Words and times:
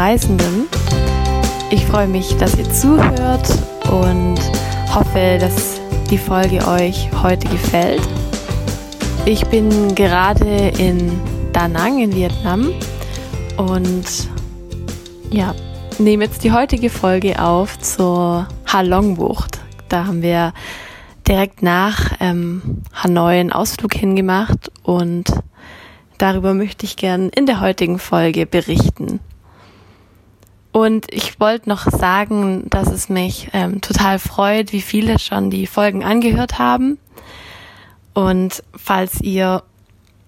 Reisenden. 0.00 0.66
Ich 1.68 1.84
freue 1.84 2.08
mich, 2.08 2.34
dass 2.38 2.56
ihr 2.56 2.72
zuhört 2.72 3.46
und 3.90 4.38
hoffe, 4.94 5.36
dass 5.38 5.78
die 6.08 6.16
Folge 6.16 6.66
euch 6.66 7.10
heute 7.22 7.46
gefällt. 7.48 8.00
Ich 9.26 9.44
bin 9.48 9.94
gerade 9.94 10.68
in 10.78 11.20
Da 11.52 11.68
Nang 11.68 11.98
in 11.98 12.14
Vietnam 12.14 12.72
und 13.58 14.06
ja, 15.30 15.54
nehme 15.98 16.24
jetzt 16.24 16.44
die 16.44 16.52
heutige 16.52 16.88
Folge 16.88 17.38
auf 17.38 17.78
zur 17.78 18.48
Halong 18.66 19.16
Bucht. 19.16 19.60
Da 19.90 20.06
haben 20.06 20.22
wir 20.22 20.54
direkt 21.28 21.62
nach 21.62 22.12
ähm, 22.20 22.84
Hanoi 22.94 23.38
einen 23.38 23.52
Ausflug 23.52 23.92
hingemacht 23.92 24.72
und 24.82 25.30
darüber 26.16 26.54
möchte 26.54 26.86
ich 26.86 26.96
gern 26.96 27.28
in 27.28 27.44
der 27.44 27.60
heutigen 27.60 27.98
Folge 27.98 28.46
berichten. 28.46 29.20
Und 30.72 31.12
ich 31.12 31.40
wollte 31.40 31.68
noch 31.68 31.90
sagen, 31.90 32.68
dass 32.70 32.88
es 32.88 33.08
mich 33.08 33.48
ähm, 33.52 33.80
total 33.80 34.18
freut, 34.18 34.72
wie 34.72 34.80
viele 34.80 35.18
schon 35.18 35.50
die 35.50 35.66
Folgen 35.66 36.04
angehört 36.04 36.58
haben. 36.58 36.98
Und 38.14 38.62
falls 38.76 39.20
ihr 39.20 39.62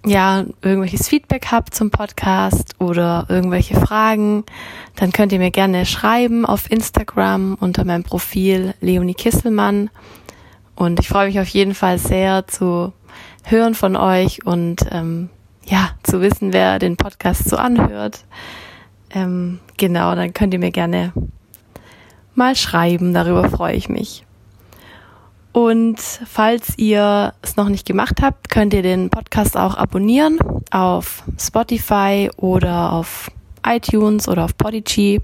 ja 0.04 0.44
irgendwelches 0.62 1.08
Feedback 1.08 1.46
habt 1.52 1.74
zum 1.74 1.90
Podcast 1.90 2.74
oder 2.80 3.26
irgendwelche 3.28 3.78
Fragen, 3.78 4.44
dann 4.96 5.12
könnt 5.12 5.32
ihr 5.32 5.38
mir 5.38 5.52
gerne 5.52 5.86
schreiben 5.86 6.44
auf 6.44 6.70
Instagram 6.70 7.56
unter 7.60 7.84
meinem 7.84 8.02
Profil 8.02 8.74
Leonie 8.80 9.14
Kisselmann 9.14 9.90
und 10.74 10.98
ich 11.00 11.08
freue 11.08 11.26
mich 11.26 11.38
auf 11.38 11.48
jeden 11.48 11.74
Fall 11.74 11.98
sehr 11.98 12.46
zu 12.48 12.92
hören 13.44 13.74
von 13.74 13.96
euch 13.96 14.44
und 14.44 14.84
ähm, 14.90 15.28
ja, 15.64 15.90
zu 16.02 16.20
wissen, 16.20 16.52
wer 16.52 16.78
den 16.78 16.96
Podcast 16.96 17.48
so 17.48 17.56
anhört. 17.56 18.24
Ähm, 19.12 19.60
genau, 19.76 20.14
dann 20.14 20.32
könnt 20.32 20.54
ihr 20.54 20.60
mir 20.60 20.70
gerne 20.70 21.12
mal 22.34 22.56
schreiben, 22.56 23.12
darüber 23.12 23.48
freue 23.50 23.74
ich 23.74 23.88
mich. 23.88 24.24
Und 25.52 25.98
falls 25.98 26.78
ihr 26.78 27.34
es 27.42 27.56
noch 27.56 27.68
nicht 27.68 27.86
gemacht 27.86 28.22
habt, 28.22 28.48
könnt 28.48 28.72
ihr 28.72 28.82
den 28.82 29.10
Podcast 29.10 29.56
auch 29.56 29.76
abonnieren 29.76 30.38
auf 30.70 31.24
Spotify 31.38 32.30
oder 32.38 32.92
auf 32.92 33.30
iTunes 33.66 34.28
oder 34.28 34.44
auf 34.44 34.56
Podigy. 34.56 35.20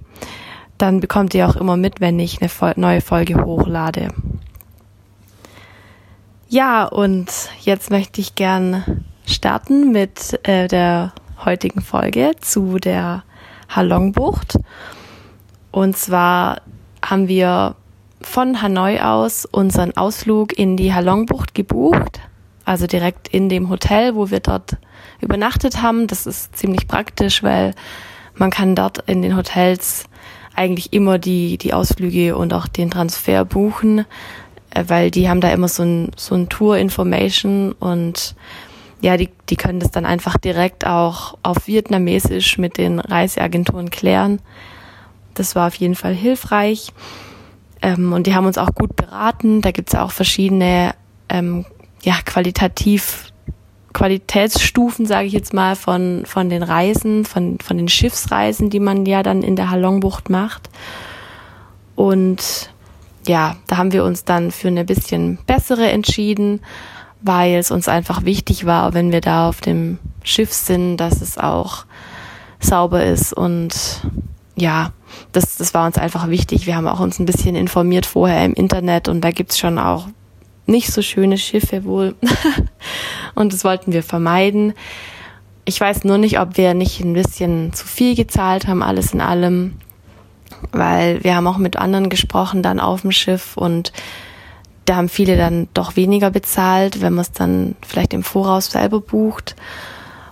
Dann 0.76 1.00
bekommt 1.00 1.32
ihr 1.34 1.48
auch 1.48 1.56
immer 1.56 1.78
mit, 1.78 2.00
wenn 2.02 2.18
ich 2.18 2.40
eine 2.42 2.74
neue 2.76 3.00
Folge 3.00 3.42
hochlade. 3.42 4.08
Ja, 6.50 6.84
und 6.84 7.26
jetzt 7.62 7.90
möchte 7.90 8.20
ich 8.20 8.34
gern 8.34 9.04
starten 9.26 9.92
mit 9.92 10.38
äh, 10.46 10.68
der 10.68 11.12
heutigen 11.44 11.80
Folge 11.80 12.32
zu 12.40 12.78
der 12.78 13.22
Halongbucht. 13.68 14.58
Und 15.70 15.96
zwar 15.96 16.62
haben 17.04 17.28
wir 17.28 17.76
von 18.20 18.60
Hanoi 18.62 19.00
aus 19.00 19.44
unseren 19.44 19.96
Ausflug 19.96 20.58
in 20.58 20.76
die 20.76 20.92
Halongbucht 20.92 21.54
gebucht, 21.54 22.20
also 22.64 22.86
direkt 22.86 23.28
in 23.28 23.48
dem 23.48 23.68
Hotel, 23.68 24.14
wo 24.14 24.30
wir 24.30 24.40
dort 24.40 24.76
übernachtet 25.20 25.82
haben. 25.82 26.06
Das 26.06 26.26
ist 26.26 26.56
ziemlich 26.56 26.88
praktisch, 26.88 27.42
weil 27.42 27.74
man 28.34 28.50
kann 28.50 28.74
dort 28.74 28.98
in 29.08 29.22
den 29.22 29.36
Hotels 29.36 30.04
eigentlich 30.54 30.92
immer 30.92 31.18
die, 31.18 31.58
die 31.58 31.72
Ausflüge 31.72 32.36
und 32.36 32.52
auch 32.52 32.66
den 32.66 32.90
Transfer 32.90 33.44
buchen. 33.44 34.04
Äh, 34.70 34.84
weil 34.88 35.10
die 35.10 35.28
haben 35.28 35.40
da 35.40 35.50
immer 35.50 35.68
so 35.68 35.82
ein, 35.82 36.10
so 36.16 36.34
ein 36.34 36.48
Tour-Information 36.48 37.72
und 37.72 38.34
ja, 39.00 39.16
die, 39.16 39.30
die 39.48 39.56
können 39.56 39.80
das 39.80 39.90
dann 39.90 40.04
einfach 40.04 40.36
direkt 40.36 40.86
auch 40.86 41.38
auf 41.42 41.66
Vietnamesisch 41.66 42.58
mit 42.58 42.78
den 42.78 42.98
Reiseagenturen 42.98 43.90
klären. 43.90 44.40
Das 45.34 45.54
war 45.54 45.68
auf 45.68 45.74
jeden 45.76 45.94
Fall 45.94 46.14
hilfreich. 46.14 46.92
Ähm, 47.80 48.12
und 48.12 48.26
die 48.26 48.34
haben 48.34 48.46
uns 48.46 48.58
auch 48.58 48.74
gut 48.74 48.96
beraten. 48.96 49.60
Da 49.60 49.70
gibt's 49.70 49.94
auch 49.94 50.10
verschiedene 50.10 50.94
ähm, 51.28 51.64
ja, 52.02 52.14
qualitativ 52.24 53.32
Qualitätsstufen, 53.94 55.06
sage 55.06 55.26
ich 55.26 55.32
jetzt 55.32 55.54
mal, 55.54 55.74
von, 55.74 56.24
von 56.26 56.50
den 56.50 56.62
Reisen, 56.62 57.24
von, 57.24 57.58
von 57.58 57.78
den 57.78 57.88
Schiffsreisen, 57.88 58.70
die 58.70 58.80
man 58.80 59.06
ja 59.06 59.22
dann 59.22 59.42
in 59.42 59.56
der 59.56 59.70
Halongbucht 59.70 60.30
macht. 60.30 60.68
Und 61.96 62.70
ja, 63.26 63.56
da 63.66 63.76
haben 63.76 63.92
wir 63.92 64.04
uns 64.04 64.24
dann 64.24 64.52
für 64.52 64.68
eine 64.68 64.84
bisschen 64.84 65.38
bessere 65.46 65.88
entschieden, 65.90 66.60
weil 67.20 67.56
es 67.56 67.70
uns 67.70 67.88
einfach 67.88 68.24
wichtig 68.24 68.66
war, 68.66 68.94
wenn 68.94 69.12
wir 69.12 69.20
da 69.20 69.48
auf 69.48 69.60
dem 69.60 69.98
Schiff 70.22 70.52
sind, 70.52 70.98
dass 70.98 71.20
es 71.20 71.38
auch 71.38 71.84
sauber 72.60 73.04
ist 73.04 73.32
und 73.32 74.02
ja, 74.56 74.92
das, 75.32 75.56
das 75.56 75.74
war 75.74 75.86
uns 75.86 75.96
einfach 75.96 76.28
wichtig. 76.28 76.66
Wir 76.66 76.76
haben 76.76 76.88
auch 76.88 77.00
uns 77.00 77.18
ein 77.18 77.26
bisschen 77.26 77.54
informiert 77.54 78.06
vorher 78.06 78.44
im 78.44 78.54
Internet 78.54 79.08
und 79.08 79.20
da 79.20 79.30
gibt's 79.30 79.58
schon 79.58 79.78
auch 79.78 80.08
nicht 80.66 80.92
so 80.92 81.00
schöne 81.00 81.38
Schiffe 81.38 81.84
wohl. 81.84 82.16
und 83.34 83.52
das 83.52 83.64
wollten 83.64 83.92
wir 83.92 84.02
vermeiden. 84.02 84.74
Ich 85.64 85.80
weiß 85.80 86.04
nur 86.04 86.18
nicht, 86.18 86.40
ob 86.40 86.56
wir 86.56 86.74
nicht 86.74 87.00
ein 87.00 87.12
bisschen 87.12 87.72
zu 87.72 87.86
viel 87.86 88.16
gezahlt 88.16 88.66
haben, 88.66 88.82
alles 88.82 89.12
in 89.12 89.20
allem 89.20 89.76
weil 90.72 91.22
wir 91.22 91.36
haben 91.36 91.46
auch 91.46 91.58
mit 91.58 91.76
anderen 91.76 92.08
gesprochen 92.08 92.62
dann 92.62 92.80
auf 92.80 93.02
dem 93.02 93.12
Schiff 93.12 93.56
und 93.56 93.92
da 94.88 94.96
haben 94.96 95.08
viele 95.08 95.36
dann 95.36 95.68
doch 95.74 95.96
weniger 95.96 96.30
bezahlt, 96.30 97.00
wenn 97.00 97.14
man 97.14 97.22
es 97.22 97.32
dann 97.32 97.76
vielleicht 97.86 98.14
im 98.14 98.22
Voraus 98.22 98.70
selber 98.70 99.00
bucht. 99.00 99.54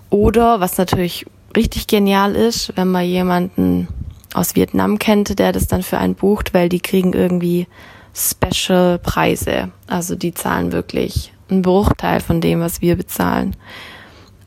Oder 0.08 0.60
was 0.60 0.78
natürlich 0.78 1.26
richtig 1.56 1.86
genial 1.86 2.34
ist, 2.34 2.76
wenn 2.76 2.90
man 2.90 3.04
jemanden 3.04 3.88
aus 4.34 4.54
Vietnam 4.54 4.98
kennt, 4.98 5.38
der 5.38 5.52
das 5.52 5.66
dann 5.66 5.82
für 5.82 5.98
einen 5.98 6.14
bucht, 6.14 6.54
weil 6.54 6.68
die 6.68 6.80
kriegen 6.80 7.12
irgendwie 7.12 7.66
Special 8.14 8.98
Preise. 8.98 9.70
Also 9.86 10.14
die 10.14 10.32
zahlen 10.32 10.72
wirklich 10.72 11.32
einen 11.50 11.62
Bruchteil 11.62 12.20
von 12.20 12.40
dem, 12.40 12.60
was 12.60 12.80
wir 12.80 12.96
bezahlen. 12.96 13.54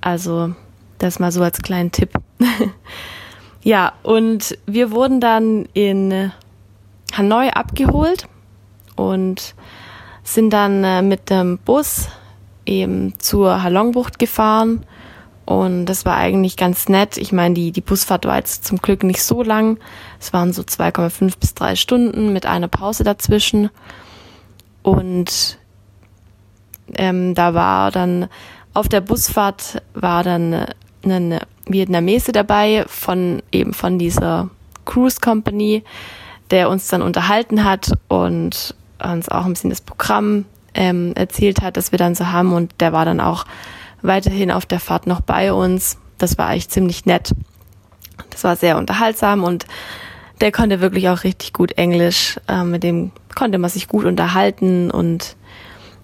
Also 0.02 0.54
das 0.98 1.20
mal 1.20 1.32
so 1.32 1.44
als 1.44 1.62
kleinen 1.62 1.92
Tipp. 1.92 2.12
Ja, 3.62 3.92
und 4.04 4.58
wir 4.66 4.92
wurden 4.92 5.20
dann 5.20 5.68
in 5.74 6.32
Hanoi 7.12 7.50
abgeholt 7.50 8.26
und 8.96 9.54
sind 10.34 10.52
dann 10.52 10.84
äh, 10.84 11.02
mit 11.02 11.30
dem 11.30 11.58
Bus 11.58 12.08
eben 12.66 13.18
zur 13.20 13.64
Halongbucht 13.64 14.20
gefahren. 14.20 14.84
Und 15.46 15.88
das 15.88 16.06
war 16.06 16.16
eigentlich 16.16 16.58
ganz 16.58 16.90
nett. 16.90 17.18
Ich 17.18 17.32
meine, 17.32 17.56
die, 17.56 17.72
die 17.72 17.82
Busfahrt 17.82 18.26
war 18.26 18.38
jetzt 18.38 18.66
zum 18.66 18.78
Glück 18.78 19.04
nicht 19.04 19.24
so 19.24 19.42
lang. 19.42 19.80
Es 20.20 20.32
waren 20.32 20.54
so 20.54 20.62
2,5 20.62 21.40
bis 21.40 21.56
3 21.56 21.76
Stunden 21.76 22.32
mit 22.32 22.46
einer 22.46 22.68
Pause 22.68 23.04
dazwischen. 23.04 23.72
Und 24.84 25.58
ähm, 26.96 27.34
da 27.34 27.56
war 27.56 27.90
dann 27.90 28.28
auf 28.74 28.88
der 28.88 29.02
Busfahrt 29.02 29.82
war 29.96 30.24
dann 30.24 30.66
ein 31.04 31.40
Vietnamese 31.66 32.32
dabei 32.32 32.86
von 32.88 33.42
eben 33.52 33.74
von 33.74 33.98
dieser 33.98 34.50
Cruise 34.86 35.20
Company, 35.20 35.84
der 36.52 36.70
uns 36.70 36.88
dann 36.88 37.02
unterhalten 37.02 37.64
hat 37.64 37.92
und 38.08 38.76
uns 39.04 39.30
auch 39.30 39.46
ein 39.46 39.54
bisschen 39.54 39.70
das 39.70 39.82
Programm 39.82 40.46
ähm, 40.74 41.14
erzählt 41.16 41.62
hat, 41.62 41.78
das 41.78 41.92
wir 41.92 42.00
dann 42.00 42.16
so 42.16 42.28
haben 42.28 42.54
und 42.54 42.74
der 42.80 42.94
war 42.94 43.06
dann 43.06 43.20
auch 43.20 43.46
weiterhin 44.02 44.52
auf 44.52 44.66
der 44.66 44.80
Fahrt 44.80 45.08
noch 45.08 45.22
bei 45.22 45.54
uns. 45.54 45.98
Das 46.18 46.38
war 46.38 46.48
eigentlich 46.48 46.70
ziemlich 46.70 47.06
nett. 47.06 47.34
Das 48.30 48.44
war 48.44 48.56
sehr 48.56 48.78
unterhaltsam 48.78 49.44
und 49.44 49.66
der 50.42 50.52
konnte 50.52 50.82
wirklich 50.82 51.10
auch 51.10 51.24
richtig 51.24 51.54
gut 51.54 51.74
Englisch. 51.74 52.40
Ähm, 52.48 52.72
mit 52.72 52.84
dem 52.84 53.12
konnte 53.36 53.58
man 53.58 53.70
sich 53.70 53.88
gut 53.88 54.06
unterhalten 54.06 54.92
und 54.92 55.36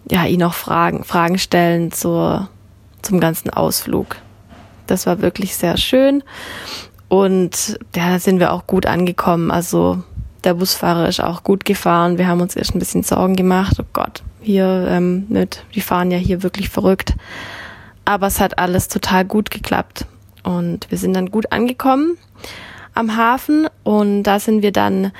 ja, 0.09 0.25
ihn 0.25 0.43
auch 0.43 0.53
Fragen, 0.53 1.03
Fragen 1.03 1.37
stellen 1.39 1.91
zur, 1.91 2.49
zum 3.01 3.19
ganzen 3.19 3.49
Ausflug. 3.49 4.17
Das 4.87 5.07
war 5.07 5.21
wirklich 5.21 5.55
sehr 5.55 5.77
schön. 5.77 6.23
Und 7.07 7.79
da 7.93 8.19
sind 8.19 8.39
wir 8.39 8.51
auch 8.51 8.67
gut 8.67 8.85
angekommen. 8.85 9.51
Also 9.51 10.03
der 10.45 10.53
Busfahrer 10.53 11.07
ist 11.07 11.21
auch 11.21 11.43
gut 11.43 11.65
gefahren. 11.65 12.17
Wir 12.17 12.27
haben 12.27 12.41
uns 12.41 12.55
erst 12.55 12.75
ein 12.75 12.79
bisschen 12.79 13.03
Sorgen 13.03 13.35
gemacht. 13.35 13.77
Oh 13.79 13.85
Gott, 13.93 14.23
hier 14.41 14.87
ähm, 14.89 15.25
mit, 15.29 15.63
die 15.73 15.81
fahren 15.81 16.11
ja 16.11 16.17
hier 16.17 16.43
wirklich 16.43 16.69
verrückt. 16.69 17.15
Aber 18.05 18.27
es 18.27 18.39
hat 18.39 18.59
alles 18.59 18.87
total 18.87 19.25
gut 19.25 19.51
geklappt. 19.51 20.05
Und 20.43 20.89
wir 20.91 20.97
sind 20.97 21.13
dann 21.13 21.31
gut 21.31 21.51
angekommen 21.51 22.17
am 22.93 23.17
Hafen 23.17 23.67
und 23.83 24.23
da 24.23 24.39
sind 24.39 24.61
wir 24.61 24.71
dann 24.71 25.11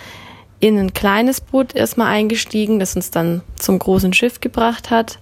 in 0.59 0.79
ein 0.79 0.93
kleines 0.93 1.41
Boot 1.41 1.75
erstmal 1.75 2.07
eingestiegen, 2.07 2.79
das 2.79 2.95
uns 2.95 3.11
dann 3.11 3.41
zum 3.55 3.77
großen 3.77 4.13
Schiff 4.13 4.39
gebracht 4.39 4.89
hat. 4.89 5.19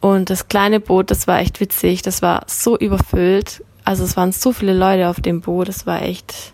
Und 0.00 0.30
das 0.30 0.48
kleine 0.48 0.78
Boot, 0.78 1.10
das 1.10 1.26
war 1.26 1.40
echt 1.40 1.60
witzig. 1.60 2.02
Das 2.02 2.22
war 2.22 2.42
so 2.46 2.78
überfüllt. 2.78 3.64
Also 3.84 4.04
es 4.04 4.16
waren 4.16 4.32
so 4.32 4.52
viele 4.52 4.74
Leute 4.74 5.08
auf 5.08 5.20
dem 5.20 5.40
Boot. 5.40 5.68
Das 5.68 5.86
war 5.86 6.02
echt, 6.02 6.52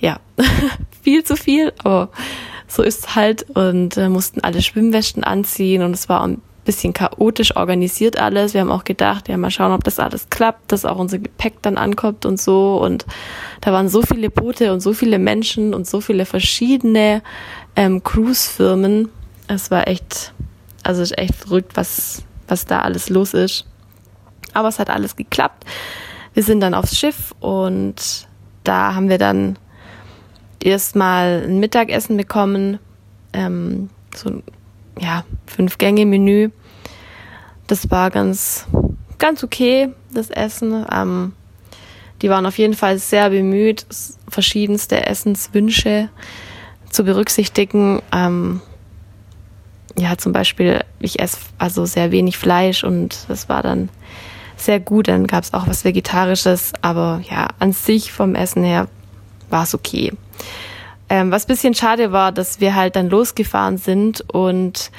ja, 0.00 0.20
viel 1.02 1.24
zu 1.24 1.36
viel. 1.36 1.72
Aber 1.78 2.10
so 2.66 2.82
ist 2.82 3.14
halt. 3.14 3.46
Und 3.50 3.96
äh, 3.96 4.08
mussten 4.08 4.40
alle 4.40 4.62
Schwimmwäschen 4.62 5.24
anziehen. 5.24 5.82
Und 5.82 5.92
es 5.92 6.08
war 6.08 6.26
ein 6.26 6.40
bisschen 6.68 6.92
chaotisch 6.92 7.56
organisiert 7.56 8.18
alles. 8.18 8.52
Wir 8.52 8.60
haben 8.60 8.70
auch 8.70 8.84
gedacht, 8.84 9.28
ja, 9.28 9.38
mal 9.38 9.50
schauen, 9.50 9.72
ob 9.72 9.84
das 9.84 9.98
alles 9.98 10.28
klappt, 10.28 10.70
dass 10.70 10.84
auch 10.84 10.98
unser 10.98 11.18
Gepäck 11.18 11.62
dann 11.62 11.78
ankommt 11.78 12.26
und 12.26 12.38
so. 12.38 12.76
Und 12.76 13.06
da 13.62 13.72
waren 13.72 13.88
so 13.88 14.02
viele 14.02 14.28
Boote 14.28 14.74
und 14.74 14.80
so 14.80 14.92
viele 14.92 15.18
Menschen 15.18 15.72
und 15.72 15.86
so 15.86 16.02
viele 16.02 16.26
verschiedene 16.26 17.22
ähm, 17.74 18.02
Cruise-Firmen. 18.04 19.08
Es 19.46 19.70
war 19.70 19.88
echt, 19.88 20.34
also 20.82 21.02
echt 21.14 21.36
verrückt, 21.36 21.72
was, 21.74 22.22
was 22.48 22.66
da 22.66 22.80
alles 22.80 23.08
los 23.08 23.32
ist. 23.32 23.64
Aber 24.52 24.68
es 24.68 24.78
hat 24.78 24.90
alles 24.90 25.16
geklappt. 25.16 25.64
Wir 26.34 26.42
sind 26.42 26.60
dann 26.60 26.74
aufs 26.74 26.98
Schiff 26.98 27.34
und 27.40 28.28
da 28.64 28.94
haben 28.94 29.08
wir 29.08 29.18
dann 29.18 29.58
erstmal 30.62 31.44
ein 31.46 31.60
Mittagessen 31.60 32.16
bekommen, 32.16 32.78
ähm, 33.32 33.90
so 34.14 34.30
ein 34.30 34.42
ja, 35.00 35.24
Fünf-Gänge-Menü. 35.46 36.50
Das 37.66 37.90
war 37.90 38.10
ganz, 38.10 38.66
ganz 39.18 39.44
okay, 39.44 39.92
das 40.12 40.30
Essen. 40.30 40.84
Ähm, 40.92 41.32
die 42.22 42.30
waren 42.30 42.46
auf 42.46 42.58
jeden 42.58 42.74
Fall 42.74 42.98
sehr 42.98 43.30
bemüht, 43.30 43.86
verschiedenste 44.28 45.06
Essenswünsche 45.06 46.08
zu 46.90 47.04
berücksichtigen. 47.04 48.02
Ähm, 48.12 48.60
ja, 49.96 50.16
zum 50.16 50.32
Beispiel, 50.32 50.84
ich 51.00 51.20
esse 51.20 51.38
also 51.58 51.84
sehr 51.84 52.10
wenig 52.10 52.38
Fleisch 52.38 52.84
und 52.84 53.26
das 53.28 53.48
war 53.48 53.62
dann 53.62 53.88
sehr 54.56 54.80
gut. 54.80 55.08
Dann 55.08 55.26
gab 55.26 55.44
es 55.44 55.54
auch 55.54 55.66
was 55.66 55.84
Vegetarisches, 55.84 56.72
aber 56.82 57.22
ja, 57.28 57.48
an 57.58 57.72
sich 57.72 58.12
vom 58.12 58.34
Essen 58.34 58.64
her 58.64 58.88
war 59.50 59.64
es 59.64 59.74
okay. 59.74 60.12
Ähm, 61.10 61.30
was 61.30 61.46
bisschen 61.46 61.74
schade 61.74 62.12
war, 62.12 62.32
dass 62.32 62.60
wir 62.60 62.74
halt 62.74 62.96
dann 62.96 63.08
losgefahren 63.08 63.78
sind 63.78 64.24
und 64.32 64.90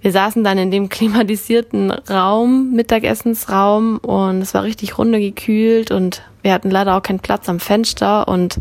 wir 0.00 0.10
saßen 0.10 0.42
dann 0.42 0.58
in 0.58 0.70
dem 0.70 0.88
klimatisierten 0.90 1.90
Raum, 1.90 2.72
Mittagessensraum 2.72 3.98
und 3.98 4.42
es 4.42 4.54
war 4.54 4.62
richtig 4.62 4.98
runtergekühlt 4.98 5.90
und 5.90 6.22
wir 6.42 6.52
hatten 6.52 6.70
leider 6.70 6.96
auch 6.96 7.02
keinen 7.02 7.20
Platz 7.20 7.48
am 7.48 7.60
Fenster 7.60 8.28
und 8.28 8.58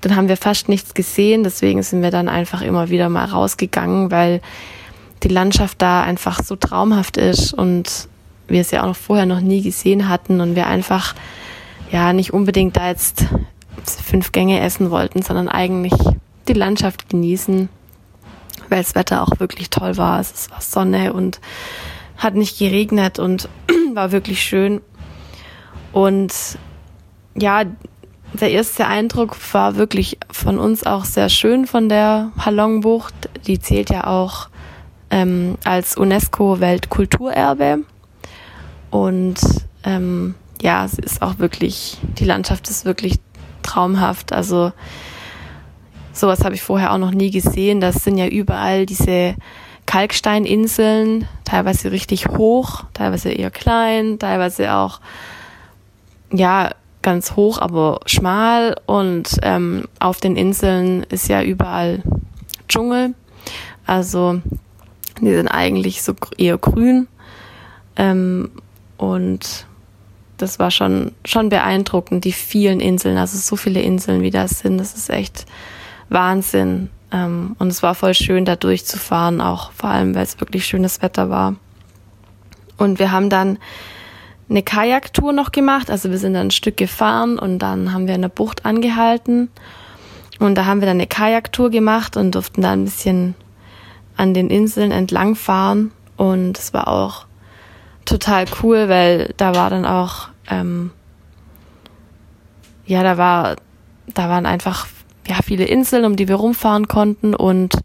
dann 0.00 0.16
haben 0.16 0.28
wir 0.28 0.36
fast 0.36 0.68
nichts 0.68 0.94
gesehen, 0.94 1.44
deswegen 1.44 1.82
sind 1.82 2.02
wir 2.02 2.10
dann 2.10 2.28
einfach 2.28 2.62
immer 2.62 2.90
wieder 2.90 3.08
mal 3.08 3.26
rausgegangen, 3.26 4.10
weil 4.10 4.40
die 5.22 5.28
Landschaft 5.28 5.80
da 5.80 6.02
einfach 6.02 6.42
so 6.42 6.56
traumhaft 6.56 7.16
ist 7.16 7.52
und 7.52 8.08
wir 8.48 8.60
es 8.60 8.70
ja 8.72 8.82
auch 8.82 8.88
noch 8.88 8.96
vorher 8.96 9.26
noch 9.26 9.40
nie 9.40 9.62
gesehen 9.62 10.08
hatten 10.08 10.40
und 10.40 10.56
wir 10.56 10.66
einfach 10.66 11.14
ja 11.90 12.12
nicht 12.12 12.32
unbedingt 12.32 12.76
da 12.76 12.88
jetzt 12.88 13.26
fünf 13.90 14.32
Gänge 14.32 14.60
essen 14.60 14.90
wollten, 14.90 15.22
sondern 15.22 15.48
eigentlich 15.48 15.94
die 16.48 16.52
Landschaft 16.52 17.08
genießen, 17.08 17.68
weil 18.68 18.82
das 18.82 18.94
Wetter 18.94 19.22
auch 19.22 19.38
wirklich 19.38 19.70
toll 19.70 19.96
war. 19.96 20.20
Es 20.20 20.50
war 20.50 20.60
Sonne 20.60 21.12
und 21.12 21.40
hat 22.16 22.34
nicht 22.34 22.58
geregnet 22.58 23.18
und 23.18 23.48
war 23.94 24.12
wirklich 24.12 24.42
schön. 24.42 24.80
Und 25.92 26.32
ja, 27.34 27.64
der 28.32 28.50
erste 28.50 28.86
Eindruck 28.86 29.36
war 29.52 29.76
wirklich 29.76 30.18
von 30.30 30.58
uns 30.58 30.84
auch 30.84 31.04
sehr 31.04 31.28
schön 31.28 31.66
von 31.66 31.88
der 31.88 32.32
Halongbucht. 32.38 33.14
Die 33.46 33.58
zählt 33.58 33.90
ja 33.90 34.06
auch 34.06 34.48
ähm, 35.10 35.58
als 35.64 35.96
UNESCO-Weltkulturerbe. 35.96 37.80
Und 38.90 39.38
ähm, 39.84 40.34
ja, 40.62 40.84
es 40.84 40.98
ist 40.98 41.22
auch 41.22 41.38
wirklich, 41.38 41.98
die 42.18 42.24
Landschaft 42.24 42.70
ist 42.70 42.84
wirklich 42.84 43.18
traumhaft. 43.62 44.32
Also 44.32 44.72
sowas 46.12 46.44
habe 46.44 46.54
ich 46.54 46.62
vorher 46.62 46.92
auch 46.92 46.98
noch 46.98 47.12
nie 47.12 47.30
gesehen. 47.30 47.80
Das 47.80 48.04
sind 48.04 48.18
ja 48.18 48.26
überall 48.26 48.86
diese 48.86 49.34
Kalksteininseln, 49.86 51.26
teilweise 51.44 51.90
richtig 51.90 52.28
hoch, 52.28 52.84
teilweise 52.94 53.30
eher 53.30 53.50
klein, 53.50 54.18
teilweise 54.18 54.74
auch 54.74 55.00
ja 56.32 56.70
ganz 57.02 57.36
hoch, 57.36 57.58
aber 57.58 58.00
schmal. 58.06 58.76
Und 58.86 59.38
ähm, 59.42 59.84
auf 59.98 60.20
den 60.20 60.36
Inseln 60.36 61.02
ist 61.04 61.28
ja 61.28 61.42
überall 61.42 62.02
Dschungel. 62.68 63.14
Also 63.86 64.40
die 65.20 65.34
sind 65.34 65.48
eigentlich 65.48 66.02
so 66.02 66.14
eher 66.38 66.58
grün. 66.58 67.08
Ähm, 67.96 68.50
und 68.96 69.66
das 70.42 70.58
war 70.58 70.70
schon, 70.70 71.12
schon 71.24 71.48
beeindruckend, 71.48 72.24
die 72.24 72.32
vielen 72.32 72.80
Inseln, 72.80 73.16
also 73.16 73.38
so 73.38 73.56
viele 73.56 73.80
Inseln, 73.80 74.22
wie 74.22 74.30
das 74.30 74.60
sind. 74.60 74.78
Das 74.78 74.94
ist 74.94 75.08
echt 75.08 75.46
Wahnsinn. 76.08 76.90
Ähm, 77.12 77.56
und 77.58 77.68
es 77.68 77.82
war 77.82 77.94
voll 77.94 78.14
schön, 78.14 78.44
da 78.44 78.56
durchzufahren, 78.56 79.40
auch 79.40 79.72
vor 79.72 79.90
allem, 79.90 80.14
weil 80.14 80.24
es 80.24 80.40
wirklich 80.40 80.66
schönes 80.66 81.00
Wetter 81.00 81.30
war. 81.30 81.54
Und 82.76 82.98
wir 82.98 83.12
haben 83.12 83.30
dann 83.30 83.58
eine 84.48 84.62
Kajaktour 84.62 85.32
noch 85.32 85.52
gemacht. 85.52 85.90
Also 85.90 86.10
wir 86.10 86.18
sind 86.18 86.34
dann 86.34 86.48
ein 86.48 86.50
Stück 86.50 86.76
gefahren 86.76 87.38
und 87.38 87.60
dann 87.60 87.92
haben 87.92 88.06
wir 88.06 88.14
in 88.14 88.22
der 88.22 88.28
Bucht 88.28 88.66
angehalten. 88.66 89.50
Und 90.40 90.56
da 90.56 90.66
haben 90.66 90.80
wir 90.80 90.86
dann 90.86 90.96
eine 90.96 91.06
Kajaktour 91.06 91.70
gemacht 91.70 92.16
und 92.16 92.34
durften 92.34 92.62
da 92.62 92.72
ein 92.72 92.84
bisschen 92.84 93.34
an 94.16 94.34
den 94.34 94.50
Inseln 94.50 94.90
entlangfahren. 94.90 95.92
Und 96.16 96.58
es 96.58 96.74
war 96.74 96.88
auch 96.88 97.26
total 98.04 98.46
cool, 98.62 98.88
weil 98.88 99.32
da 99.36 99.54
war 99.54 99.70
dann 99.70 99.86
auch 99.86 100.28
ähm, 100.48 100.90
ja, 102.86 103.02
da 103.02 103.16
war, 103.16 103.56
da 104.12 104.28
waren 104.28 104.46
einfach 104.46 104.86
ja 105.26 105.36
viele 105.44 105.64
Inseln, 105.64 106.04
um 106.04 106.16
die 106.16 106.28
wir 106.28 106.36
rumfahren 106.36 106.88
konnten 106.88 107.34
und 107.34 107.78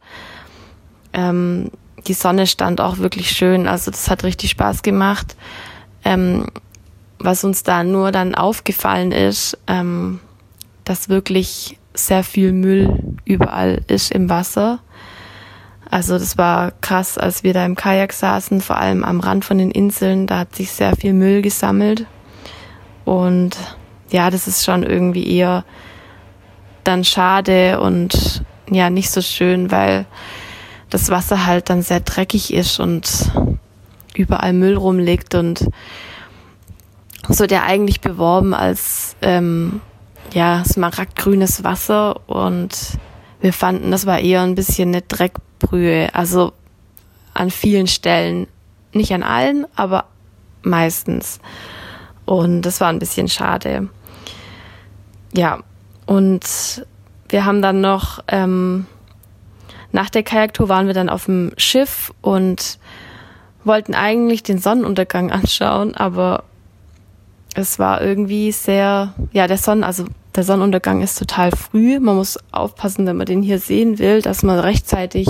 ähm, 1.13 1.71
die 2.07 2.13
Sonne 2.13 2.47
stand 2.47 2.81
auch 2.81 2.97
wirklich 2.97 3.31
schön. 3.31 3.67
Also 3.67 3.91
das 3.91 4.09
hat 4.09 4.23
richtig 4.23 4.51
Spaß 4.51 4.81
gemacht. 4.81 5.35
Ähm, 6.03 6.45
was 7.19 7.43
uns 7.43 7.63
da 7.63 7.83
nur 7.83 8.11
dann 8.11 8.35
aufgefallen 8.35 9.11
ist, 9.11 9.57
ähm, 9.67 10.19
dass 10.83 11.09
wirklich 11.09 11.77
sehr 11.93 12.23
viel 12.23 12.53
Müll 12.53 13.17
überall 13.25 13.81
ist 13.87 14.11
im 14.11 14.29
Wasser. 14.29 14.79
Also 15.89 16.19
das 16.19 16.37
war 16.37 16.71
krass, 16.81 17.17
als 17.17 17.43
wir 17.43 17.53
da 17.53 17.65
im 17.65 17.75
Kajak 17.75 18.13
saßen, 18.13 18.61
vor 18.61 18.77
allem 18.77 19.03
am 19.03 19.19
Rand 19.19 19.45
von 19.45 19.57
den 19.57 19.71
Inseln, 19.71 20.27
da 20.27 20.39
hat 20.39 20.55
sich 20.55 20.71
sehr 20.71 20.95
viel 20.95 21.13
Müll 21.13 21.41
gesammelt. 21.41 22.05
Und 23.07 23.55
ja, 24.09 24.29
das 24.29 24.49
ist 24.49 24.65
schon 24.65 24.83
irgendwie 24.83 25.33
eher 25.33 25.63
dann 26.83 27.05
schade 27.05 27.79
und 27.79 28.43
ja, 28.69 28.89
nicht 28.89 29.09
so 29.11 29.21
schön, 29.21 29.71
weil 29.71 30.05
das 30.89 31.09
Wasser 31.09 31.45
halt 31.45 31.69
dann 31.69 31.81
sehr 31.81 32.01
dreckig 32.01 32.53
ist 32.53 32.81
und 32.81 33.31
überall 34.13 34.51
Müll 34.51 34.75
rumliegt 34.75 35.35
und 35.35 35.69
so 37.29 37.47
der 37.47 37.63
eigentlich 37.63 38.01
beworben 38.01 38.53
als 38.53 39.15
ähm, 39.21 39.79
ja 40.33 40.65
smaragdgrünes 40.65 41.63
Wasser 41.63 42.27
und 42.27 42.75
wir 43.39 43.53
fanden, 43.53 43.89
das 43.89 44.05
war 44.05 44.19
eher 44.19 44.41
ein 44.41 44.55
bisschen 44.55 44.89
eine 44.89 45.01
Dreckbrühe, 45.01 46.13
also 46.13 46.51
an 47.33 47.51
vielen 47.51 47.87
Stellen, 47.87 48.47
nicht 48.91 49.13
an 49.13 49.23
allen, 49.23 49.65
aber 49.77 50.07
meistens. 50.61 51.39
Und 52.27 52.63
das 52.63 52.81
war 52.81 52.89
ein 52.89 52.99
bisschen 52.99 53.29
schade. 53.29 53.87
Ja, 55.33 55.59
und 56.05 56.85
wir 57.29 57.45
haben 57.45 57.61
dann 57.61 57.79
noch, 57.79 58.19
ähm, 58.27 58.85
nach 59.93 60.09
der 60.09 60.23
Kajaktour 60.23 60.67
waren 60.67 60.87
wir 60.87 60.93
dann 60.93 61.09
auf 61.09 61.25
dem 61.25 61.53
Schiff 61.55 62.13
und 62.21 62.79
wollten 63.63 63.95
eigentlich 63.95 64.43
den 64.43 64.59
Sonnenuntergang 64.59 65.31
anschauen, 65.31 65.95
aber 65.95 66.43
es 67.55 67.79
war 67.79 68.01
irgendwie 68.01 68.51
sehr, 68.51 69.13
ja, 69.31 69.47
der 69.47 69.57
Sonnen, 69.57 69.85
also 69.85 70.05
der 70.35 70.43
Sonnenuntergang 70.43 71.01
ist 71.01 71.17
total 71.17 71.51
früh. 71.51 71.97
Man 71.99 72.17
muss 72.17 72.37
aufpassen, 72.51 73.07
wenn 73.07 73.15
man 73.17 73.25
den 73.25 73.41
hier 73.41 73.59
sehen 73.59 73.99
will, 73.99 74.21
dass 74.21 74.43
man 74.43 74.59
rechtzeitig, 74.59 75.27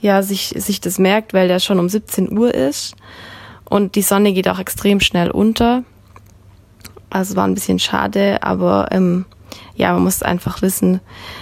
ja, 0.00 0.22
sich, 0.22 0.54
sich 0.56 0.80
das 0.80 0.98
merkt, 0.98 1.34
weil 1.34 1.48
der 1.48 1.60
schon 1.60 1.78
um 1.78 1.90
17 1.90 2.36
Uhr 2.36 2.54
ist. 2.54 2.96
Und 3.68 3.94
die 3.94 4.02
Sonne 4.02 4.32
geht 4.32 4.48
auch 4.48 4.58
extrem 4.58 5.00
schnell 5.00 5.30
unter. 5.30 5.84
Also 7.10 7.36
war 7.36 7.46
ein 7.46 7.54
bisschen 7.54 7.78
schade, 7.78 8.42
aber 8.42 8.88
ähm, 8.90 9.24
ja, 9.76 9.92
man 9.92 10.04
muss 10.04 10.22
einfach 10.22 10.62
wissen, 10.62 11.00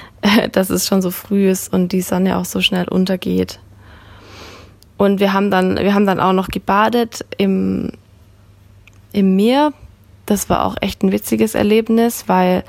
dass 0.52 0.70
es 0.70 0.86
schon 0.86 1.02
so 1.02 1.10
früh 1.10 1.48
ist 1.48 1.72
und 1.72 1.92
die 1.92 2.02
Sonne 2.02 2.36
auch 2.36 2.44
so 2.44 2.60
schnell 2.60 2.88
untergeht. 2.88 3.60
Und 4.96 5.20
wir 5.20 5.32
haben 5.32 5.50
dann, 5.50 5.76
wir 5.76 5.94
haben 5.94 6.06
dann 6.06 6.20
auch 6.20 6.32
noch 6.32 6.48
gebadet 6.48 7.24
im, 7.36 7.92
im 9.12 9.36
Meer. 9.36 9.72
Das 10.24 10.48
war 10.48 10.64
auch 10.64 10.76
echt 10.80 11.02
ein 11.02 11.12
witziges 11.12 11.54
Erlebnis, 11.54 12.24
weil 12.28 12.64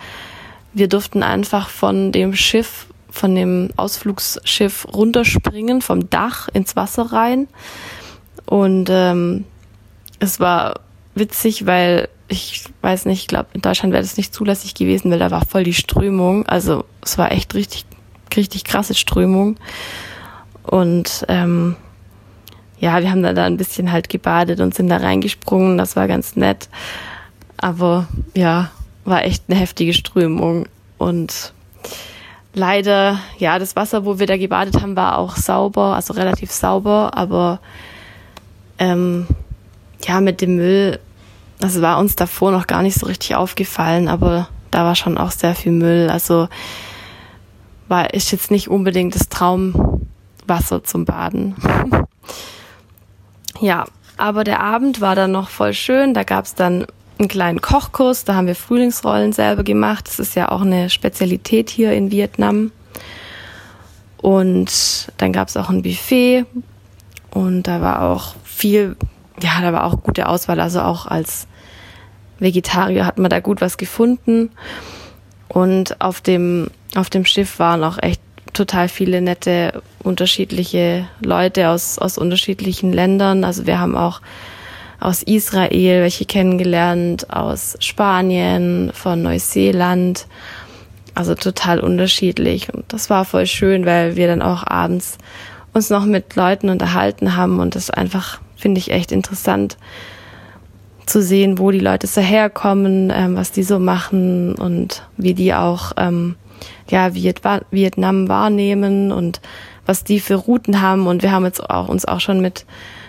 wir 0.74 0.90
durften 0.90 1.24
einfach 1.24 1.70
von 1.70 2.12
dem 2.12 2.36
Schiff, 2.36 2.88
von 3.10 3.34
dem 3.34 3.70
Ausflugsschiff 3.78 4.86
runterspringen, 4.94 5.82
vom 5.82 6.10
Dach 6.10 6.50
ins 6.54 6.76
Wasser 6.76 7.14
rein. 7.14 7.48
Und 8.46 8.90
ähm, 8.92 9.46
es 10.20 10.40
war 10.40 10.82
witzig, 11.16 11.66
weil 11.66 12.10
ich 12.28 12.66
weiß 12.82 13.06
nicht, 13.06 13.22
ich 13.22 13.28
glaube, 13.28 13.50
in 13.54 13.62
Deutschland 13.62 13.94
wäre 13.94 14.04
das 14.04 14.18
nicht 14.18 14.34
zulässig 14.34 14.74
gewesen, 14.74 15.12
weil 15.12 15.20
da 15.20 15.32
war 15.32 15.46
voll 15.46 15.64
die 15.64 15.74
Strömung. 15.74 16.46
Also 16.46 16.86
es 17.02 17.18
war 17.18 17.32
echt 17.32 17.56
richtig, 17.56 17.86
richtig 18.36 18.64
krasse 18.64 18.96
Strömung. 18.96 19.58
Und 20.64 21.26
ähm, 21.30 21.76
ja, 22.80 23.02
wir 23.02 23.12
haben 23.12 23.24
da, 23.24 23.34
da 23.34 23.46
ein 23.46 23.58
bisschen 23.58 23.92
halt 23.92 24.10
gebadet 24.10 24.60
und 24.60 24.76
sind 24.76 24.90
da 24.90 24.98
reingesprungen. 24.98 25.78
Das 25.78 25.96
war 25.96 26.08
ganz 26.08 26.36
nett. 26.36 26.70
Aber 27.56 28.08
ja, 28.36 28.72
war 29.06 29.24
echt 29.24 29.46
eine 29.48 29.60
heftige 29.60 29.94
Strömung. 29.94 30.68
Und 30.98 31.54
leider, 32.54 33.20
ja, 33.38 33.58
das 33.58 33.76
Wasser, 33.76 34.06
wo 34.06 34.20
wir 34.20 34.28
da 34.28 34.38
gebadet 34.38 34.82
haben, 34.82 34.96
war 34.96 35.18
auch 35.18 35.38
sauber, 35.38 35.96
also 35.96 36.14
relativ 36.14 36.52
sauber, 36.52 37.12
aber 37.16 37.60
ähm, 38.80 39.28
ja, 40.04 40.22
mit 40.22 40.42
dem 40.42 40.58
Müll, 40.58 41.00
das 41.60 41.82
war 41.82 41.98
uns 42.00 42.16
davor 42.16 42.52
noch 42.52 42.68
gar 42.68 42.82
nicht 42.82 43.00
so 43.00 43.06
richtig 43.06 43.36
aufgefallen, 43.36 44.08
aber 44.08 44.48
da 44.72 44.84
war 44.84 44.96
schon 44.96 45.18
auch 45.18 45.32
sehr 45.32 45.56
viel 45.56 45.72
Müll. 45.72 46.10
Also 46.10 46.48
war 47.88 48.14
ist 48.14 48.32
jetzt 48.32 48.52
nicht 48.52 48.68
unbedingt 48.68 49.16
das 49.16 49.30
Traumwasser 49.30 50.84
zum 50.84 51.06
Baden. 51.06 51.56
ja, 53.60 53.86
aber 54.18 54.44
der 54.44 54.62
Abend 54.62 55.02
war 55.02 55.16
dann 55.16 55.32
noch 55.32 55.50
voll 55.50 55.74
schön. 55.74 56.14
Da 56.14 56.24
gab's 56.24 56.56
dann 56.56 56.86
einen 57.20 57.28
kleinen 57.28 57.62
Kochkurs, 57.62 58.26
da 58.26 58.36
haben 58.36 58.48
wir 58.48 58.56
Frühlingsrollen 58.56 59.34
selber 59.34 59.64
gemacht. 59.64 60.08
Das 60.08 60.20
ist 60.20 60.36
ja 60.36 60.50
auch 60.52 60.62
eine 60.62 60.90
Spezialität 60.90 61.70
hier 61.70 61.94
in 61.94 62.12
Vietnam. 62.12 62.72
Und 64.18 65.12
dann 65.18 65.32
gab's 65.32 65.58
auch 65.58 65.70
ein 65.70 65.84
Buffet 65.84 66.46
und 67.32 67.64
da 67.64 67.82
war 67.82 68.02
auch 68.02 68.36
viel, 68.44 68.96
ja, 69.42 69.62
da 69.62 69.74
war 69.74 69.86
auch 69.86 70.04
gute 70.04 70.28
Auswahl. 70.28 70.60
Also 70.60 70.82
auch 70.82 71.06
als 71.06 71.48
Vegetarier 72.40 73.06
hat 73.06 73.18
man 73.18 73.30
da 73.30 73.40
gut 73.40 73.62
was 73.62 73.78
gefunden. 73.78 74.52
Und 75.48 76.02
auf 76.02 76.22
dem, 76.22 76.70
auf 76.96 77.10
dem 77.10 77.26
Schiff 77.26 77.60
waren 77.60 77.84
auch 77.84 77.98
echt 78.02 78.22
total 78.54 78.90
viele 78.90 79.22
nette, 79.22 79.82
unterschiedliche 80.04 81.08
Leute 81.22 81.70
aus, 81.70 82.00
aus 82.00 82.18
unterschiedlichen 82.18 82.92
Ländern. 82.92 83.44
Also 83.44 83.68
wir 83.68 83.80
haben 83.80 83.96
auch 83.96 84.22
aus 85.00 85.22
Israel 85.24 86.02
welche 86.02 86.26
kennengelernt, 86.26 87.32
aus 87.32 87.78
Spanien, 87.80 88.92
von 88.94 89.22
Neuseeland. 89.22 90.28
Also 91.14 91.36
total 91.36 91.80
unterschiedlich. 91.80 92.74
Und 92.74 92.86
das 92.94 93.10
war 93.10 93.26
voll 93.26 93.48
schön, 93.48 93.86
weil 93.86 94.16
wir 94.16 94.28
dann 94.28 94.42
auch 94.42 94.66
abends 94.66 95.18
uns 95.74 95.90
noch 95.90 96.06
mit 96.06 96.36
Leuten 96.36 96.70
unterhalten 96.70 97.36
haben 97.36 97.60
und 97.60 97.76
das 97.76 97.90
einfach, 97.90 98.40
finde 98.58 98.80
ich, 98.80 98.92
echt 98.92 99.12
interessant 99.12 99.78
zu 101.06 101.22
sehen, 101.22 101.58
wo 101.58 101.72
die 101.72 101.80
Leute 101.80 102.06
so 102.06 102.22
herkommen, 102.22 103.12
ähm, 103.16 103.36
was 103.36 103.52
die 103.52 103.64
so 103.64 103.80
machen 103.80 104.56
und 104.56 105.04
wie 105.16 105.34
die 105.34 105.54
auch 105.54 105.94
ähm, 105.98 106.36
ja, 106.90 107.14
Vietnam 107.14 108.28
wahrnehmen 108.28 109.12
und 109.12 109.42
was 109.86 110.04
die 110.04 110.20
für 110.20 110.36
Routen 110.36 110.82
haben. 110.82 111.08
Und 111.08 111.24
wir 111.24 111.32
haben 111.32 111.46
jetzt 111.46 111.70
auch 111.70 111.88
uns 111.88 112.06
auch 112.06 112.20
schon 112.20 112.42
mit 112.42 112.66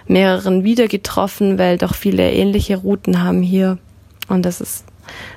mehreren 0.06 0.64
wieder 0.64 0.88
getroffen, 0.88 1.58
weil 1.58 1.76
doch 1.76 1.94
viele 1.94 2.32
ähnliche 2.32 2.76
Routen 2.76 3.22
haben 3.22 3.42
hier. 3.42 3.78
Und 4.28 4.44
das 4.44 4.60
ist 4.60 4.84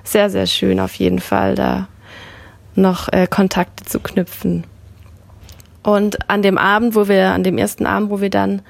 sehr, 0.03 0.29
sehr 0.29 0.45
schön 0.45 0.79
auf 0.79 0.93
jeden 0.95 1.19
Fall, 1.19 1.55
da 1.55 1.87
noch 2.75 3.11
äh, 3.11 3.27
Kontakte 3.27 3.85
zu 3.85 3.99
knüpfen. 3.99 4.65
Und 5.83 6.29
an 6.29 6.41
dem 6.41 6.57
Abend, 6.57 6.95
wo 6.95 7.07
wir, 7.07 7.29
an 7.29 7.43
dem 7.43 7.57
ersten 7.57 7.85
Abend, 7.85 8.11
wo 8.11 8.21
wir 8.21 8.29
dann 8.29 8.61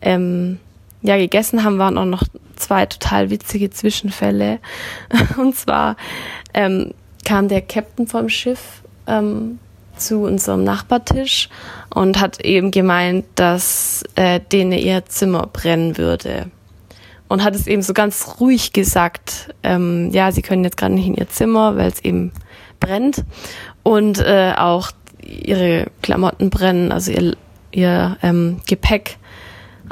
ähm, 0.00 0.58
ja 1.02 1.16
gegessen 1.16 1.64
haben, 1.64 1.78
waren 1.78 1.98
auch 1.98 2.04
noch 2.04 2.24
zwei 2.56 2.86
total 2.86 3.30
witzige 3.30 3.70
Zwischenfälle. 3.70 4.58
Und 5.36 5.56
zwar 5.56 5.96
ähm, 6.54 6.92
kam 7.24 7.48
der 7.48 7.62
Captain 7.62 8.06
vom 8.06 8.28
Schiff 8.28 8.82
ähm, 9.06 9.58
zu 9.96 10.22
unserem 10.22 10.64
Nachbartisch 10.64 11.48
und 11.90 12.20
hat 12.20 12.44
eben 12.44 12.70
gemeint, 12.70 13.26
dass 13.34 14.04
äh, 14.14 14.40
denen 14.52 14.72
ihr 14.72 15.04
Zimmer 15.06 15.48
brennen 15.52 15.98
würde. 15.98 16.50
Und 17.28 17.44
hat 17.44 17.54
es 17.54 17.66
eben 17.66 17.82
so 17.82 17.92
ganz 17.92 18.36
ruhig 18.40 18.72
gesagt, 18.72 19.54
ähm, 19.62 20.10
ja, 20.12 20.32
sie 20.32 20.40
können 20.40 20.64
jetzt 20.64 20.78
gerade 20.78 20.94
nicht 20.94 21.08
in 21.08 21.14
ihr 21.14 21.28
Zimmer, 21.28 21.76
weil 21.76 21.88
es 21.88 22.02
eben 22.02 22.32
brennt. 22.80 23.24
Und 23.82 24.18
äh, 24.18 24.54
auch 24.56 24.92
ihre 25.22 25.88
Klamotten 26.00 26.48
brennen, 26.48 26.90
also 26.90 27.12
ihr, 27.12 27.36
ihr 27.70 28.16
ähm, 28.22 28.60
Gepäck 28.66 29.17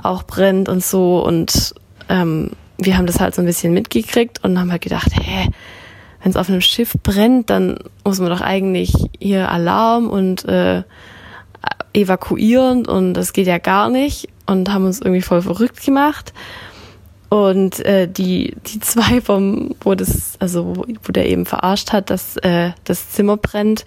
auch 0.02 0.24
brennt 0.24 0.68
und 0.68 0.82
so. 0.82 1.24
Und 1.24 1.74
ähm, 2.08 2.50
wir 2.78 2.96
haben 2.96 3.06
das 3.06 3.20
halt 3.20 3.34
so 3.34 3.42
ein 3.42 3.46
bisschen 3.46 3.72
mitgekriegt 3.72 4.42
und 4.44 4.58
haben 4.58 4.70
halt 4.70 4.82
gedacht, 4.82 5.10
hä, 5.12 5.48
wenn 6.22 6.30
es 6.30 6.36
auf 6.36 6.48
einem 6.48 6.60
Schiff 6.60 6.94
brennt, 7.02 7.50
dann 7.50 7.78
muss 8.04 8.20
man 8.20 8.30
doch 8.30 8.40
eigentlich 8.40 8.92
hier 9.18 9.50
Alarm 9.50 10.08
und 10.08 10.44
äh, 10.46 10.82
evakuieren 11.92 12.86
und 12.86 13.14
das 13.14 13.32
geht 13.32 13.46
ja 13.46 13.58
gar 13.58 13.88
nicht 13.88 14.28
und 14.46 14.72
haben 14.72 14.84
uns 14.84 15.00
irgendwie 15.00 15.22
voll 15.22 15.42
verrückt 15.42 15.84
gemacht. 15.84 16.32
Und 17.28 17.84
äh, 17.84 18.06
die, 18.06 18.54
die 18.66 18.78
zwei 18.80 19.20
vom, 19.20 19.74
wo 19.80 19.94
das, 19.94 20.34
also 20.38 20.76
wo 20.76 21.12
der 21.12 21.28
eben 21.28 21.44
verarscht 21.44 21.92
hat, 21.92 22.10
dass 22.10 22.36
äh, 22.38 22.70
das 22.84 23.10
Zimmer 23.10 23.36
brennt, 23.36 23.84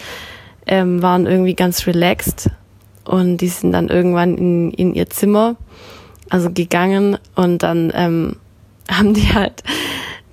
ähm, 0.66 1.02
waren 1.02 1.26
irgendwie 1.26 1.56
ganz 1.56 1.88
relaxed 1.88 2.50
und 3.06 3.38
die 3.38 3.48
sind 3.48 3.72
dann 3.72 3.88
irgendwann 3.88 4.38
in, 4.38 4.72
in 4.72 4.94
ihr 4.94 5.10
Zimmer, 5.10 5.56
also 6.30 6.50
gegangen 6.52 7.18
und 7.36 7.64
dann 7.64 7.92
ähm, 7.96 8.36
haben 8.90 9.14
die 9.14 9.34
halt 9.34 9.64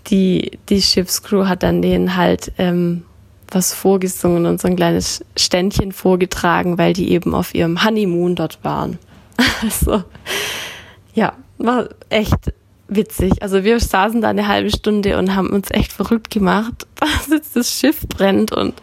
die, 0.08 0.58
die 0.68 0.82
Schiffscrew 0.82 1.46
hat 1.46 1.62
dann 1.62 1.82
denen 1.82 2.16
halt 2.16 2.52
ähm, 2.58 3.02
was 3.48 3.72
vorgesungen 3.72 4.46
und 4.46 4.60
so 4.60 4.68
ein 4.68 4.76
kleines 4.76 5.24
Ständchen 5.36 5.92
vorgetragen, 5.92 6.78
weil 6.78 6.92
die 6.92 7.10
eben 7.10 7.34
auf 7.34 7.54
ihrem 7.54 7.84
Honeymoon 7.84 8.34
dort 8.34 8.62
waren. 8.62 8.98
Also, 9.62 10.02
ja, 11.14 11.32
war 11.56 11.88
echt 12.10 12.52
witzig. 12.88 13.42
Also 13.42 13.64
wir 13.64 13.80
saßen 13.80 14.20
da 14.20 14.28
eine 14.28 14.48
halbe 14.48 14.70
Stunde 14.70 15.18
und 15.18 15.34
haben 15.34 15.48
uns 15.48 15.70
echt 15.70 15.92
verrückt 15.92 16.30
gemacht, 16.30 16.86
dass 17.00 17.28
jetzt 17.28 17.56
das 17.56 17.70
Schiff 17.70 18.06
brennt 18.06 18.52
und 18.52 18.74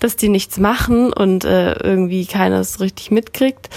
dass 0.00 0.16
die 0.16 0.28
nichts 0.28 0.58
machen 0.58 1.12
und 1.12 1.44
äh, 1.44 1.74
irgendwie 1.74 2.26
keiner 2.26 2.60
es 2.60 2.80
richtig 2.80 3.10
mitkriegt. 3.10 3.68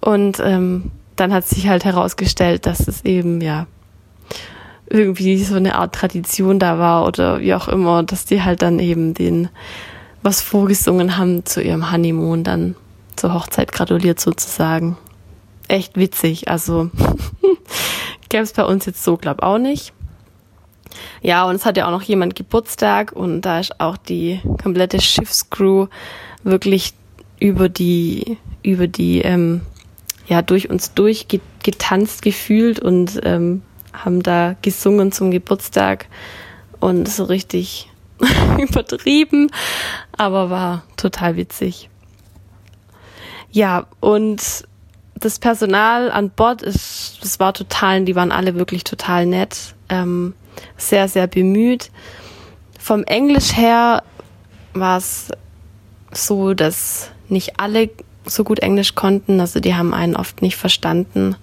Und 0.00 0.40
ähm, 0.44 0.90
dann 1.16 1.32
hat 1.32 1.46
sich 1.46 1.68
halt 1.68 1.84
herausgestellt, 1.84 2.66
dass 2.66 2.86
es 2.86 3.04
eben 3.04 3.40
ja 3.40 3.66
irgendwie 4.86 5.42
so 5.42 5.56
eine 5.56 5.76
Art 5.76 5.94
Tradition 5.94 6.58
da 6.58 6.78
war 6.78 7.06
oder 7.06 7.40
wie 7.40 7.54
auch 7.54 7.68
immer, 7.68 8.02
dass 8.02 8.24
die 8.24 8.42
halt 8.42 8.62
dann 8.62 8.78
eben 8.78 9.14
den 9.14 9.48
was 10.22 10.40
vorgesungen 10.40 11.16
haben 11.16 11.44
zu 11.44 11.62
ihrem 11.62 11.92
Honeymoon, 11.92 12.44
dann 12.44 12.76
zur 13.16 13.34
Hochzeit 13.34 13.72
gratuliert 13.72 14.20
sozusagen. 14.20 14.96
Echt 15.68 15.96
witzig, 15.96 16.48
also 16.48 16.90
gäbe 18.28 18.42
es 18.42 18.52
bei 18.52 18.64
uns 18.64 18.86
jetzt 18.86 19.04
so, 19.04 19.16
glaub 19.16 19.42
auch 19.42 19.58
nicht. 19.58 19.92
Ja, 21.22 21.44
und 21.44 21.56
es 21.56 21.66
hat 21.66 21.76
ja 21.76 21.86
auch 21.86 21.90
noch 21.90 22.02
jemand 22.02 22.36
Geburtstag 22.36 23.12
und 23.12 23.42
da 23.42 23.60
ist 23.60 23.80
auch 23.80 23.96
die 23.96 24.40
komplette 24.62 25.00
Schiffscrew 25.00 25.86
wirklich 26.42 26.94
über 27.40 27.68
die, 27.68 28.38
über 28.62 28.86
die, 28.86 29.22
ähm, 29.22 29.62
ja, 30.26 30.42
durch 30.42 30.70
uns 30.70 30.94
durchgetanzt 30.94 32.22
gefühlt 32.22 32.80
und 32.80 33.20
ähm, 33.24 33.62
haben 33.92 34.22
da 34.22 34.56
gesungen 34.62 35.12
zum 35.12 35.30
Geburtstag 35.30 36.06
und 36.80 37.08
so 37.08 37.24
richtig 37.24 37.90
übertrieben, 38.58 39.50
aber 40.16 40.50
war 40.50 40.84
total 40.96 41.36
witzig. 41.36 41.88
Ja, 43.50 43.86
und 44.00 44.64
das 45.14 45.38
Personal 45.38 46.10
an 46.10 46.30
Bord 46.30 46.62
ist, 46.62 47.18
das 47.22 47.38
war 47.38 47.54
total, 47.54 48.04
die 48.04 48.16
waren 48.16 48.32
alle 48.32 48.56
wirklich 48.56 48.84
total 48.84 49.26
nett, 49.26 49.74
ähm, 49.88 50.34
sehr, 50.76 51.08
sehr 51.08 51.26
bemüht. 51.26 51.90
Vom 52.78 53.04
Englisch 53.04 53.56
her 53.56 54.02
war 54.72 54.98
es 54.98 55.28
so, 56.12 56.54
dass 56.54 57.10
nicht 57.28 57.58
alle 57.58 57.90
so 58.26 58.44
gut 58.44 58.60
Englisch 58.60 58.94
konnten, 58.94 59.40
also 59.40 59.60
die 59.60 59.74
haben 59.74 59.94
einen 59.94 60.16
oft 60.16 60.42
nicht 60.42 60.56
verstanden 60.56 61.36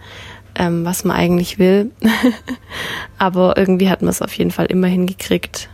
ähm, 0.56 0.86
was 0.86 1.04
man 1.04 1.18
eigentlich 1.18 1.60
will. 1.60 1.92
Aber 3.18 3.58
irgendwie 3.58 3.90
hat 3.90 4.02
man 4.02 4.10
es 4.10 4.22
auf 4.22 4.34
jeden 4.34 4.52
Fall 4.52 4.66
immer 4.66 4.88
hingekriegt. 4.88 5.70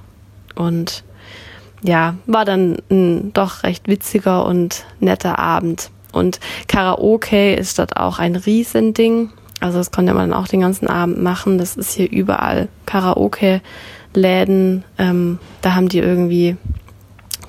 Und 0.55 1.03
ja, 1.83 2.15
war 2.25 2.45
dann 2.45 2.77
ein 2.89 3.33
doch 3.33 3.63
recht 3.63 3.87
witziger 3.87 4.45
und 4.45 4.85
netter 4.99 5.39
Abend. 5.39 5.91
Und 6.11 6.39
Karaoke 6.67 7.53
ist 7.53 7.79
dort 7.79 7.97
auch 7.97 8.19
ein 8.19 8.35
Riesending. 8.35 9.29
Also 9.59 9.77
das 9.79 9.91
konnte 9.91 10.13
man 10.13 10.33
auch 10.33 10.47
den 10.47 10.61
ganzen 10.61 10.87
Abend 10.87 11.21
machen. 11.21 11.57
Das 11.57 11.75
ist 11.75 11.93
hier 11.93 12.09
überall 12.09 12.69
Karaoke-Läden. 12.85 14.83
Ähm, 14.97 15.39
da 15.61 15.75
haben 15.75 15.89
die 15.89 15.99
irgendwie 15.99 16.55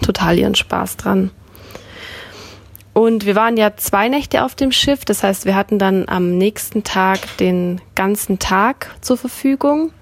total 0.02 0.38
ihren 0.38 0.54
Spaß 0.54 0.96
dran. 0.96 1.30
Und 2.98 3.26
wir 3.26 3.36
waren 3.36 3.56
ja 3.56 3.76
zwei 3.76 4.08
Nächte 4.08 4.44
auf 4.44 4.56
dem 4.56 4.72
Schiff, 4.72 5.04
das 5.04 5.22
heißt, 5.22 5.44
wir 5.44 5.54
hatten 5.54 5.78
dann 5.78 6.08
am 6.08 6.36
nächsten 6.36 6.82
Tag 6.82 7.36
den 7.36 7.80
ganzen 7.94 8.40
Tag 8.40 8.90
zur 9.02 9.16
Verfügung. 9.16 9.92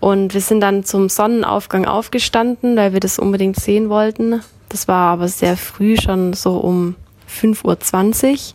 Und 0.00 0.32
wir 0.32 0.40
sind 0.40 0.60
dann 0.60 0.82
zum 0.82 1.10
Sonnenaufgang 1.10 1.84
aufgestanden, 1.84 2.74
weil 2.74 2.94
wir 2.94 3.00
das 3.00 3.18
unbedingt 3.18 3.56
sehen 3.56 3.90
wollten. 3.90 4.40
Das 4.70 4.88
war 4.88 5.12
aber 5.12 5.28
sehr 5.28 5.58
früh, 5.58 5.98
schon 6.00 6.32
so 6.32 6.56
um 6.56 6.94
5.20 7.28 8.54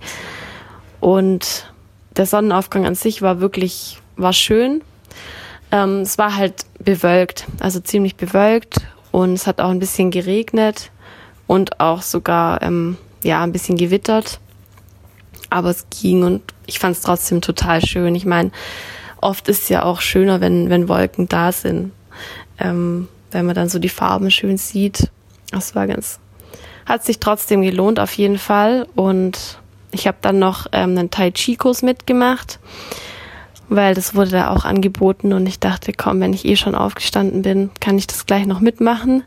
Uhr. 1.00 1.12
Und 1.12 1.72
der 2.15 2.25
Sonnenaufgang 2.25 2.88
an 2.88 2.96
sich 2.96 3.22
war 3.22 3.41
wirklich, 3.41 4.00
war 4.15 4.34
schön. 4.34 4.81
Ähm, 5.72 6.00
es 6.00 6.17
war 6.17 6.36
halt 6.36 6.65
bewölkt, 6.79 7.46
also 7.60 7.79
ziemlich 7.79 8.15
bewölkt 8.15 8.77
und 9.12 9.34
es 9.34 9.46
hat 9.46 9.62
auch 9.62 9.69
ein 9.69 9.77
bisschen 9.77 10.10
geregnet 10.10 10.89
und 11.46 11.79
auch 11.79 12.01
sogar 12.01 12.63
ähm, 12.63 12.98
ja 13.24 13.44
ein 13.44 13.52
bisschen 13.52 13.78
gewittert. 13.78 14.40
Aber 15.50 15.70
es 15.70 15.86
ging 15.90 16.24
und 16.24 16.42
ich 16.66 16.80
fand 16.80 16.96
es 16.96 17.02
trotzdem 17.02 17.42
total 17.42 17.86
schön. 17.86 18.16
Ich 18.16 18.26
meine, 18.26 18.52
oft 19.22 19.48
ist 19.48 19.64
es 19.64 19.70
ja 19.70 19.84
auch 19.84 20.02
schöner, 20.02 20.42
wenn, 20.42 20.70
wenn 20.70 20.90
Wolken 20.90 21.28
da 21.30 21.52
sind. 21.52 21.92
Ähm, 22.60 23.08
wenn 23.32 23.46
man 23.46 23.56
dann 23.56 23.70
so 23.70 23.80
die 23.80 23.90
Farben 23.90 24.32
schön 24.32 24.58
sieht. 24.58 25.10
Das 25.52 25.76
war 25.76 25.88
ganz, 25.88 26.20
hat 26.86 27.04
sich 27.04 27.20
trotzdem 27.20 27.62
gelohnt 27.62 28.00
auf 28.00 28.14
jeden 28.14 28.38
Fall. 28.38 28.88
Und 28.96 29.60
ich 29.92 30.08
habe 30.08 30.18
dann 30.22 30.40
noch 30.40 30.68
ähm, 30.72 30.98
einen 30.98 31.10
Tai 31.10 31.32
Chi-Kurs 31.32 31.82
mitgemacht, 31.82 32.60
weil 33.70 33.94
das 33.94 34.16
wurde 34.16 34.32
da 34.32 34.50
auch 34.50 34.66
angeboten 34.66 35.34
und 35.34 35.46
ich 35.48 35.60
dachte, 35.60 35.94
komm, 35.94 36.20
wenn 36.20 36.34
ich 36.34 36.46
eh 36.46 36.56
schon 36.56 36.76
aufgestanden 36.76 37.42
bin, 37.42 37.70
kann 37.80 37.98
ich 37.98 38.08
das 38.08 38.26
gleich 38.26 38.46
noch 38.46 38.60
mitmachen. 38.60 39.24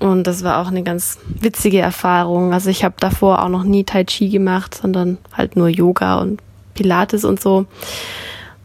Und 0.00 0.24
das 0.24 0.44
war 0.44 0.60
auch 0.60 0.68
eine 0.68 0.82
ganz 0.82 1.18
witzige 1.26 1.78
Erfahrung. 1.78 2.52
Also 2.52 2.68
ich 2.68 2.84
habe 2.84 2.96
davor 2.98 3.42
auch 3.42 3.48
noch 3.48 3.64
nie 3.64 3.84
Tai 3.84 4.04
Chi 4.04 4.28
gemacht, 4.28 4.74
sondern 4.74 5.18
halt 5.32 5.56
nur 5.56 5.68
Yoga 5.68 6.20
und 6.20 6.42
Pilates 6.74 7.24
und 7.24 7.40
so. 7.40 7.66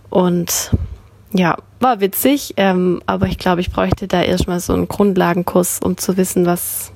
Und 0.09 0.71
ja, 1.33 1.57
war 1.79 2.01
witzig, 2.01 2.53
ähm, 2.57 3.01
aber 3.05 3.27
ich 3.27 3.37
glaube, 3.37 3.61
ich 3.61 3.71
bräuchte 3.71 4.07
da 4.07 4.21
erstmal 4.21 4.59
so 4.59 4.73
einen 4.73 4.87
Grundlagenkurs, 4.87 5.79
um 5.81 5.97
zu 5.97 6.17
wissen, 6.17 6.45
was, 6.45 6.91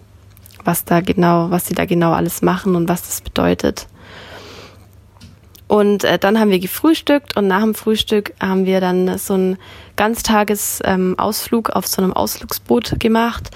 was 0.64 0.84
da 0.84 1.00
genau, 1.00 1.50
was 1.50 1.68
sie 1.68 1.74
da 1.74 1.86
genau 1.86 2.12
alles 2.12 2.42
machen 2.42 2.76
und 2.76 2.90
was 2.90 3.04
das 3.04 3.22
bedeutet. 3.22 3.88
Und 5.68 6.04
äh, 6.04 6.20
dann 6.20 6.40
haben 6.40 6.52
wir 6.52 6.60
gefrühstückt 6.60 7.36
und 7.38 7.48
nach 7.48 7.62
dem 7.62 7.74
Frühstück 7.74 8.34
haben 8.40 8.66
wir 8.66 8.82
dann 8.82 9.18
so 9.18 9.34
einen 9.34 9.58
Ganztagesausflug 9.96 11.70
ähm, 11.70 11.74
auf 11.74 11.88
so 11.88 12.02
einem 12.02 12.14
Ausflugsboot 12.14 13.00
gemacht. 13.00 13.50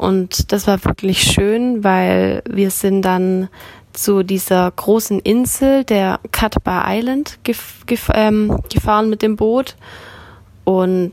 Und 0.00 0.50
das 0.50 0.66
war 0.66 0.82
wirklich 0.86 1.22
schön, 1.22 1.84
weil 1.84 2.42
wir 2.48 2.70
sind 2.70 3.02
dann 3.02 3.50
zu 3.92 4.22
dieser 4.22 4.70
großen 4.70 5.20
Insel, 5.20 5.84
der 5.84 6.20
Katba 6.32 6.84
Island, 6.88 7.38
gef 7.44 7.84
gef 7.84 8.10
ähm, 8.14 8.62
gefahren 8.72 9.10
mit 9.10 9.20
dem 9.20 9.36
Boot 9.36 9.76
und 10.64 11.12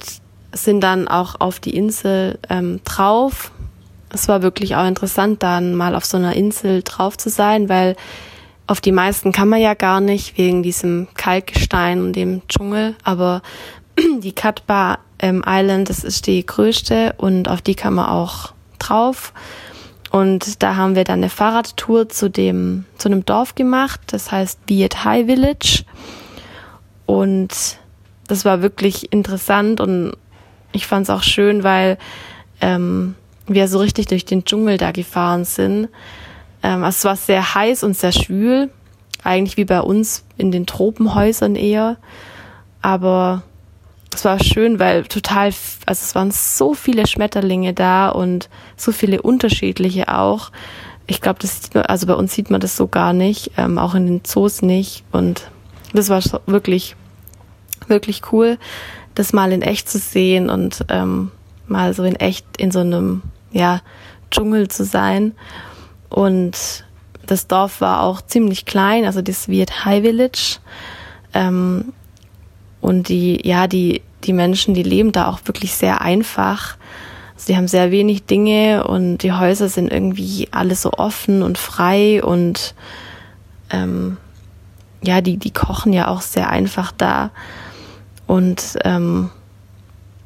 sind 0.53 0.79
dann 0.79 1.09
auch 1.09 1.35
auf 1.41 1.59
die 1.59 1.75
Insel 1.75 2.39
ähm, 2.49 2.79
drauf. 2.85 3.51
Es 4.07 4.29
war 4.29 4.41
wirklich 4.41 4.77
auch 4.77 4.87
interessant, 4.87 5.43
dann 5.43 5.75
mal 5.75 5.93
auf 5.93 6.05
so 6.05 6.15
einer 6.15 6.37
Insel 6.37 6.81
drauf 6.81 7.17
zu 7.17 7.29
sein, 7.29 7.67
weil 7.67 7.97
auf 8.67 8.79
die 8.79 8.93
meisten 8.93 9.33
kann 9.33 9.49
man 9.49 9.59
ja 9.59 9.73
gar 9.73 9.99
nicht 9.99 10.37
wegen 10.37 10.63
diesem 10.63 11.09
Kalkgestein 11.13 11.99
und 11.99 12.13
dem 12.13 12.41
Dschungel, 12.47 12.95
aber 13.03 13.41
die 14.21 14.31
Katba 14.31 14.99
ähm, 15.19 15.43
Island, 15.45 15.89
das 15.89 16.05
ist 16.05 16.25
die 16.25 16.45
größte 16.45 17.15
und 17.17 17.49
auf 17.49 17.61
die 17.61 17.75
kann 17.75 17.93
man 17.93 18.05
auch 18.05 18.53
drauf. 18.79 19.33
Und 20.11 20.63
da 20.63 20.75
haben 20.75 20.95
wir 20.95 21.03
dann 21.03 21.19
eine 21.19 21.29
Fahrradtour 21.29 22.09
zu 22.09 22.29
dem, 22.29 22.85
zu 22.97 23.09
einem 23.09 23.25
Dorf 23.25 23.55
gemacht, 23.55 23.99
das 24.07 24.31
heißt 24.31 24.59
Viet 24.67 25.03
High 25.03 25.25
Village. 25.25 25.83
Und 27.05 27.77
das 28.27 28.45
war 28.45 28.61
wirklich 28.61 29.11
interessant 29.11 29.81
und 29.81 30.13
ich 30.71 30.87
fand 30.87 31.03
es 31.03 31.09
auch 31.09 31.23
schön, 31.23 31.63
weil 31.63 31.97
ähm, 32.61 33.15
wir 33.47 33.67
so 33.67 33.79
richtig 33.79 34.07
durch 34.07 34.25
den 34.25 34.45
Dschungel 34.45 34.77
da 34.77 34.91
gefahren 34.91 35.45
sind. 35.45 35.89
Ähm, 36.63 36.83
es 36.83 37.03
war 37.05 37.15
sehr 37.15 37.55
heiß 37.55 37.83
und 37.83 37.95
sehr 37.95 38.11
schwül, 38.11 38.69
eigentlich 39.23 39.57
wie 39.57 39.65
bei 39.65 39.81
uns 39.81 40.25
in 40.37 40.51
den 40.51 40.65
Tropenhäusern 40.65 41.55
eher. 41.55 41.97
Aber 42.81 43.43
es 44.13 44.25
war 44.25 44.43
schön, 44.43 44.79
weil 44.79 45.03
total, 45.03 45.47
also 45.47 45.75
es 45.85 46.15
waren 46.15 46.31
so 46.31 46.73
viele 46.73 47.07
Schmetterlinge 47.07 47.73
da 47.73 48.09
und 48.09 48.49
so 48.75 48.91
viele 48.91 49.21
unterschiedliche 49.21 50.07
auch. 50.13 50.51
Ich 51.05 51.21
glaube, 51.21 51.39
das 51.39 51.61
sieht 51.61 51.75
man, 51.75 51.85
also 51.85 52.07
bei 52.07 52.13
uns 52.13 52.33
sieht 52.33 52.49
man 52.49 52.61
das 52.61 52.75
so 52.75 52.87
gar 52.87 53.13
nicht, 53.13 53.51
ähm, 53.57 53.77
auch 53.77 53.95
in 53.95 54.07
den 54.07 54.23
Zoos 54.23 54.61
nicht. 54.61 55.03
Und 55.11 55.49
das 55.93 56.09
war 56.09 56.21
wirklich, 56.45 56.95
wirklich 57.87 58.31
cool, 58.31 58.57
das 59.15 59.33
mal 59.33 59.51
in 59.51 59.61
echt 59.61 59.89
zu 59.89 59.99
sehen 59.99 60.49
und 60.49 60.85
ähm, 60.89 61.31
mal 61.67 61.93
so 61.93 62.03
in 62.03 62.15
echt 62.15 62.45
in 62.57 62.71
so 62.71 62.79
einem, 62.79 63.21
ja, 63.51 63.81
Dschungel 64.31 64.67
zu 64.67 64.83
sein. 64.83 65.33
Und 66.09 66.85
das 67.25 67.47
Dorf 67.47 67.81
war 67.81 68.01
auch 68.01 68.21
ziemlich 68.21 68.65
klein, 68.65 69.05
also 69.05 69.21
das 69.21 69.47
Viet 69.47 69.85
High 69.85 70.03
Village. 70.03 70.59
Ähm, 71.33 71.93
und 72.81 73.09
die, 73.09 73.45
ja, 73.47 73.67
die, 73.67 74.01
die 74.23 74.33
Menschen, 74.33 74.73
die 74.73 74.83
leben 74.83 75.11
da 75.11 75.27
auch 75.27 75.39
wirklich 75.45 75.73
sehr 75.73 76.01
einfach. 76.01 76.77
Sie 77.35 77.55
haben 77.55 77.67
sehr 77.67 77.91
wenig 77.91 78.25
Dinge 78.25 78.85
und 78.87 79.19
die 79.19 79.31
Häuser 79.31 79.69
sind 79.69 79.91
irgendwie 79.91 80.47
alle 80.51 80.75
so 80.75 80.91
offen 80.93 81.43
und 81.43 81.57
frei 81.57 82.23
und 82.23 82.73
ähm, 83.69 84.17
ja, 85.03 85.21
die, 85.21 85.37
die 85.37 85.51
kochen 85.51 85.93
ja 85.93 86.07
auch 86.07 86.21
sehr 86.21 86.49
einfach 86.49 86.91
da. 86.91 87.29
Und 88.25 88.77
ähm, 88.83 89.29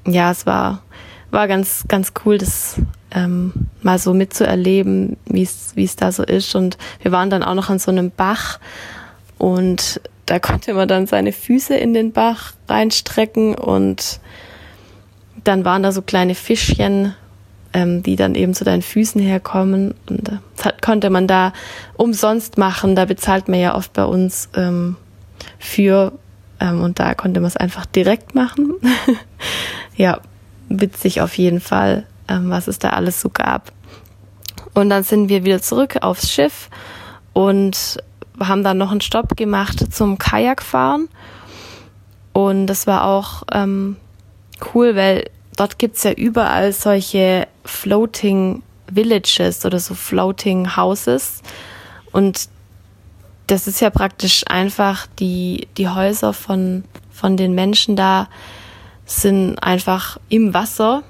ja, 0.07 0.31
es 0.31 0.45
war, 0.45 0.81
war 1.29 1.47
ganz, 1.47 1.83
ganz 1.87 2.13
cool, 2.25 2.37
das 2.37 2.77
ähm, 3.11 3.51
mal 3.81 3.99
so 3.99 4.13
mitzuerleben, 4.13 5.17
wie 5.25 5.43
es 5.43 5.71
wie 5.75 5.83
es 5.83 5.95
da 5.95 6.11
so 6.11 6.23
ist. 6.23 6.55
Und 6.55 6.77
wir 7.01 7.11
waren 7.11 7.29
dann 7.29 7.43
auch 7.43 7.55
noch 7.55 7.69
an 7.69 7.79
so 7.79 7.91
einem 7.91 8.11
Bach 8.11 8.59
und 9.37 10.01
da 10.25 10.39
konnte 10.39 10.73
man 10.73 10.87
dann 10.87 11.07
seine 11.07 11.31
Füße 11.31 11.75
in 11.75 11.93
den 11.93 12.11
Bach 12.11 12.53
reinstrecken 12.67 13.55
und 13.55 14.19
dann 15.43 15.65
waren 15.65 15.83
da 15.83 15.91
so 15.91 16.01
kleine 16.01 16.35
Fischchen, 16.35 17.15
ähm, 17.73 18.03
die 18.03 18.15
dann 18.15 18.35
eben 18.35 18.53
zu 18.53 18.63
deinen 18.63 18.81
Füßen 18.81 19.21
herkommen. 19.21 19.95
Und 20.07 20.29
äh, 20.29 20.37
das 20.55 20.65
hat, 20.65 20.81
konnte 20.81 21.09
man 21.09 21.27
da 21.27 21.53
umsonst 21.95 22.57
machen. 22.57 22.95
Da 22.95 23.05
bezahlt 23.05 23.47
man 23.47 23.59
ja 23.59 23.75
oft 23.75 23.93
bei 23.93 24.05
uns 24.05 24.49
ähm, 24.55 24.97
für. 25.59 26.13
Ähm, 26.59 26.81
und 26.81 26.99
da 26.99 27.13
konnte 27.15 27.39
man 27.39 27.47
es 27.47 27.57
einfach 27.57 27.85
direkt 27.85 28.35
machen. 28.35 28.75
ja, 29.95 30.19
witzig 30.69 31.21
auf 31.21 31.37
jeden 31.37 31.59
Fall, 31.59 32.05
ähm, 32.27 32.49
was 32.49 32.67
es 32.67 32.79
da 32.79 32.89
alles 32.91 33.21
so 33.21 33.29
gab. 33.29 33.71
Und 34.73 34.89
dann 34.89 35.03
sind 35.03 35.29
wir 35.29 35.43
wieder 35.43 35.61
zurück 35.61 35.97
aufs 36.01 36.31
Schiff 36.31 36.69
und 37.33 37.97
haben 38.39 38.63
dann 38.63 38.77
noch 38.77 38.91
einen 38.91 39.01
Stopp 39.01 39.35
gemacht 39.35 39.93
zum 39.93 40.17
Kajakfahren. 40.17 41.09
Und 42.33 42.67
das 42.67 42.87
war 42.87 43.05
auch 43.05 43.43
ähm, 43.51 43.97
cool, 44.73 44.95
weil 44.95 45.29
dort 45.57 45.79
gibt's 45.79 46.03
ja 46.03 46.11
überall 46.11 46.71
solche 46.73 47.47
Floating 47.65 48.63
Villages 48.89 49.65
oder 49.65 49.79
so 49.79 49.93
Floating 49.93 50.75
Houses. 50.75 51.41
Und 52.11 52.49
das 53.47 53.67
ist 53.67 53.81
ja 53.81 53.89
praktisch 53.89 54.43
einfach 54.47 55.07
die, 55.19 55.67
die 55.77 55.89
Häuser 55.89 56.33
von, 56.33 56.83
von 57.11 57.37
den 57.37 57.53
Menschen 57.53 57.95
da 57.95 58.29
sind 59.05 59.57
einfach 59.57 60.17
im 60.29 60.53
Wasser, 60.53 61.03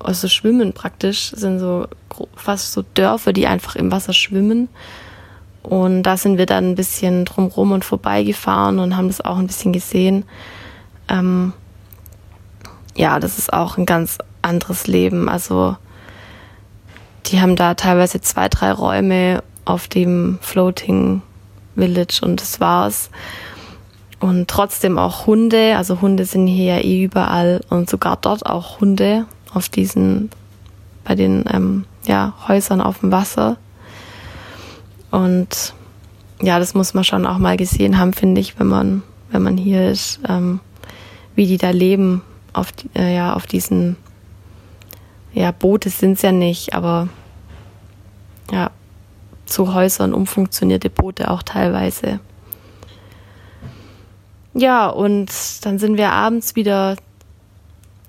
also 0.00 0.28
schwimmen 0.28 0.72
praktisch, 0.72 1.30
sind 1.30 1.60
so 1.60 1.86
fast 2.34 2.72
so 2.72 2.84
Dörfer, 2.94 3.32
die 3.32 3.46
einfach 3.46 3.76
im 3.76 3.92
Wasser 3.92 4.12
schwimmen. 4.12 4.68
Und 5.68 6.02
da 6.04 6.16
sind 6.16 6.38
wir 6.38 6.46
dann 6.46 6.70
ein 6.70 6.74
bisschen 6.74 7.26
drumrum 7.26 7.72
und 7.72 7.84
vorbeigefahren 7.84 8.78
und 8.78 8.96
haben 8.96 9.08
das 9.08 9.20
auch 9.20 9.36
ein 9.36 9.46
bisschen 9.46 9.74
gesehen. 9.74 10.24
Ähm, 11.08 11.52
ja, 12.96 13.20
das 13.20 13.38
ist 13.38 13.52
auch 13.52 13.76
ein 13.76 13.84
ganz 13.84 14.16
anderes 14.40 14.86
Leben. 14.86 15.28
Also 15.28 15.76
die 17.26 17.42
haben 17.42 17.54
da 17.54 17.74
teilweise 17.74 18.22
zwei, 18.22 18.48
drei 18.48 18.72
Räume 18.72 19.42
auf 19.66 19.88
dem 19.88 20.38
Floating 20.40 21.20
Village 21.76 22.20
und 22.22 22.40
das 22.40 22.60
war's. 22.60 23.10
Und 24.20 24.48
trotzdem 24.48 24.98
auch 24.98 25.26
Hunde. 25.26 25.76
Also 25.76 26.00
Hunde 26.00 26.24
sind 26.24 26.46
hier 26.46 26.76
ja 26.76 26.82
eh 26.82 27.04
überall 27.04 27.60
und 27.68 27.90
sogar 27.90 28.16
dort 28.16 28.46
auch 28.46 28.80
Hunde 28.80 29.26
auf 29.52 29.68
diesen, 29.68 30.30
bei 31.04 31.14
den 31.14 31.44
ähm, 31.52 31.84
ja, 32.04 32.32
Häusern 32.48 32.80
auf 32.80 33.00
dem 33.00 33.12
Wasser. 33.12 33.58
Und 35.10 35.74
ja, 36.40 36.58
das 36.58 36.74
muss 36.74 36.94
man 36.94 37.04
schon 37.04 37.26
auch 37.26 37.38
mal 37.38 37.56
gesehen 37.56 37.98
haben, 37.98 38.12
finde 38.12 38.40
ich, 38.40 38.58
wenn 38.58 38.66
man, 38.66 39.02
wenn 39.30 39.42
man 39.42 39.56
hier 39.56 39.90
ist, 39.90 40.20
ähm, 40.28 40.60
wie 41.34 41.46
die 41.46 41.58
da 41.58 41.70
leben 41.70 42.22
auf, 42.52 42.72
äh, 42.94 43.14
ja, 43.14 43.34
auf 43.34 43.46
diesen, 43.46 43.96
ja, 45.32 45.50
Boote 45.52 45.90
sind 45.90 46.12
es 46.12 46.22
ja 46.22 46.32
nicht, 46.32 46.74
aber 46.74 47.08
ja, 48.50 48.70
zu 49.46 49.74
Häusern 49.74 50.14
umfunktionierte 50.14 50.90
Boote 50.90 51.30
auch 51.30 51.42
teilweise. 51.42 52.20
Ja, 54.54 54.88
und 54.88 55.30
dann 55.62 55.78
sind 55.78 55.96
wir 55.96 56.10
abends 56.12 56.56
wieder, 56.56 56.96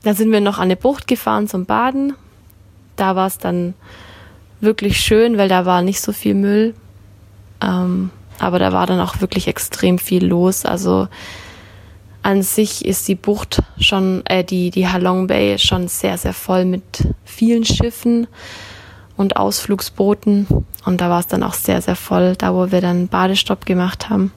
dann 0.04 0.16
sind 0.16 0.32
wir 0.32 0.42
noch 0.42 0.58
an 0.58 0.64
eine 0.64 0.76
Bucht 0.76 1.08
gefahren 1.08 1.48
zum 1.48 1.66
Baden. 1.66 2.14
Da 2.96 3.16
war 3.16 3.28
es 3.28 3.38
dann 3.38 3.74
wirklich 4.60 5.00
schön, 5.00 5.38
weil 5.38 5.50
da 5.50 5.66
war 5.66 5.82
nicht 5.82 6.02
so 6.02 6.12
viel 6.12 6.34
Müll. 6.34 6.74
Ähm, 7.62 8.12
aber 8.40 8.60
da 8.60 8.72
war 8.72 8.88
dann 8.88 9.02
auch 9.02 9.22
wirklich 9.22 9.48
extrem 9.48 10.00
viel 10.00 10.26
los. 10.26 10.66
Also 10.66 11.08
an 12.22 12.42
sich 12.42 12.86
ist 12.86 13.08
die 13.08 13.16
Bucht 13.16 13.62
schon, 13.80 14.26
äh, 14.26 14.44
die, 14.44 14.72
die 14.72 14.88
Halong 14.88 15.28
Bay 15.28 15.58
schon 15.58 15.88
sehr, 15.88 16.18
sehr 16.18 16.34
voll 16.34 16.66
mit 16.66 16.84
vielen 17.24 17.66
Schiffen 17.66 18.28
und 19.18 19.38
Ausflugsbooten. 19.38 20.48
Und 20.86 21.02
da 21.02 21.10
war 21.10 21.20
es 21.20 21.28
dann 21.28 21.44
auch 21.44 21.54
sehr, 21.54 21.82
sehr 21.82 21.96
voll, 21.96 22.36
da 22.38 22.54
wo 22.54 22.72
wir 22.72 22.82
dann 22.82 23.08
Badestopp 23.08 23.66
gemacht 23.66 24.10
haben. 24.10 24.32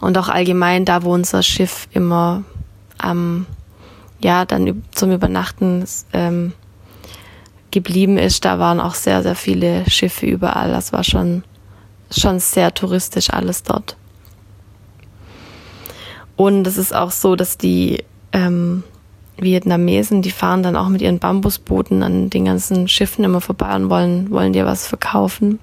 Und 0.00 0.18
auch 0.18 0.28
allgemein 0.28 0.84
da, 0.84 1.04
wo 1.04 1.12
unser 1.12 1.42
Schiff 1.42 1.86
immer 1.92 2.42
am, 2.98 3.46
ja, 4.20 4.44
dann 4.44 4.82
zum 4.92 5.12
Übernachten 5.12 5.84
ähm, 6.12 6.52
geblieben 7.70 8.18
ist, 8.18 8.44
da 8.44 8.58
waren 8.58 8.80
auch 8.80 8.94
sehr, 8.94 9.22
sehr 9.22 9.36
viele 9.36 9.88
Schiffe 9.88 10.26
überall. 10.26 10.70
Das 10.70 10.92
war 10.92 11.04
schon, 11.04 11.44
schon 12.20 12.38
sehr 12.40 12.74
touristisch 12.74 13.30
alles 13.30 13.62
dort. 13.62 13.96
Und 16.36 16.66
es 16.66 16.76
ist 16.76 16.94
auch 16.94 17.10
so, 17.10 17.36
dass 17.36 17.58
die 17.58 18.04
ähm, 18.32 18.82
Vietnamesen, 19.36 20.22
die 20.22 20.30
fahren 20.30 20.62
dann 20.62 20.76
auch 20.76 20.88
mit 20.88 21.02
ihren 21.02 21.18
Bambusbooten 21.18 22.02
an 22.02 22.30
den 22.30 22.44
ganzen 22.44 22.88
Schiffen 22.88 23.24
immer 23.24 23.40
vorbei 23.40 23.74
und 23.76 23.90
wollen, 23.90 24.30
wollen 24.30 24.52
dir 24.52 24.66
was 24.66 24.86
verkaufen. 24.86 25.58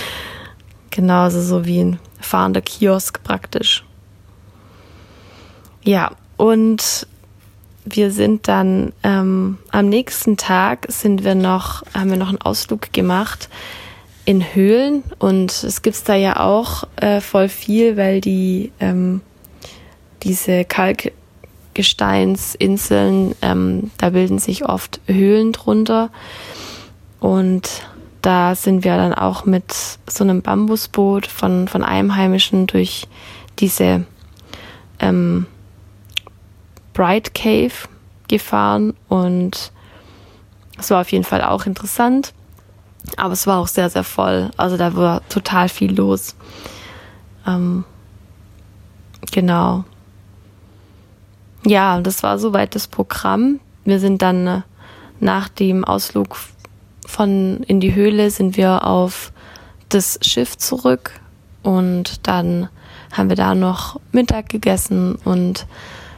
Genauso 0.90 1.40
so 1.40 1.64
wie 1.64 1.80
ein 1.80 1.98
fahrender 2.20 2.60
Kiosk 2.60 3.22
praktisch. 3.22 3.84
Ja, 5.82 6.12
und 6.36 7.06
wir 7.84 8.10
sind 8.10 8.48
dann 8.48 8.92
ähm, 9.02 9.58
am 9.70 9.88
nächsten 9.88 10.36
Tag 10.36 10.86
sind 10.88 11.22
wir 11.22 11.34
noch, 11.34 11.84
haben 11.94 12.10
wir 12.10 12.16
noch 12.16 12.30
einen 12.30 12.40
Ausflug 12.40 12.92
gemacht 12.92 13.48
in 14.26 14.54
Höhlen 14.54 15.02
und 15.18 15.50
es 15.50 15.80
gibt's 15.82 16.04
da 16.04 16.14
ja 16.14 16.38
auch 16.40 16.84
äh, 16.96 17.22
voll 17.22 17.48
viel, 17.48 17.96
weil 17.96 18.20
die 18.20 18.70
ähm, 18.80 19.22
diese 20.24 20.64
Kalkgesteinsinseln, 20.64 23.36
ähm, 23.40 23.92
da 23.98 24.10
bilden 24.10 24.40
sich 24.40 24.68
oft 24.68 25.00
Höhlen 25.06 25.52
drunter 25.52 26.10
und 27.20 27.86
da 28.20 28.56
sind 28.56 28.82
wir 28.82 28.96
dann 28.96 29.14
auch 29.14 29.44
mit 29.44 29.72
so 30.08 30.24
einem 30.24 30.42
Bambusboot 30.42 31.28
von, 31.28 31.68
von 31.68 31.84
Einheimischen 31.84 32.66
durch 32.66 33.06
diese 33.60 34.06
ähm, 34.98 35.46
Bright 36.92 37.32
Cave 37.32 37.74
gefahren 38.26 38.94
und 39.08 39.70
es 40.78 40.90
war 40.90 41.02
auf 41.02 41.12
jeden 41.12 41.22
Fall 41.22 41.42
auch 41.42 41.66
interessant, 41.66 42.34
aber 43.16 43.32
es 43.32 43.46
war 43.46 43.58
auch 43.58 43.68
sehr, 43.68 43.90
sehr 43.90 44.04
voll. 44.04 44.50
Also 44.56 44.76
da 44.76 44.94
war 44.94 45.26
total 45.28 45.68
viel 45.68 45.94
los. 45.94 46.34
Ähm, 47.46 47.84
genau. 49.32 49.84
Ja, 51.64 52.00
das 52.00 52.22
war 52.22 52.38
soweit 52.38 52.74
das 52.74 52.88
Programm. 52.88 53.60
Wir 53.84 54.00
sind 54.00 54.22
dann 54.22 54.46
äh, 54.46 54.62
nach 55.20 55.48
dem 55.48 55.84
Ausflug 55.84 56.36
von 57.06 57.62
in 57.66 57.80
die 57.80 57.94
Höhle 57.94 58.30
sind 58.30 58.56
wir 58.56 58.84
auf 58.84 59.32
das 59.88 60.18
Schiff 60.22 60.58
zurück 60.58 61.12
und 61.62 62.26
dann 62.26 62.68
haben 63.12 63.28
wir 63.28 63.36
da 63.36 63.54
noch 63.54 64.00
Mittag 64.12 64.48
gegessen 64.48 65.16
und 65.24 65.66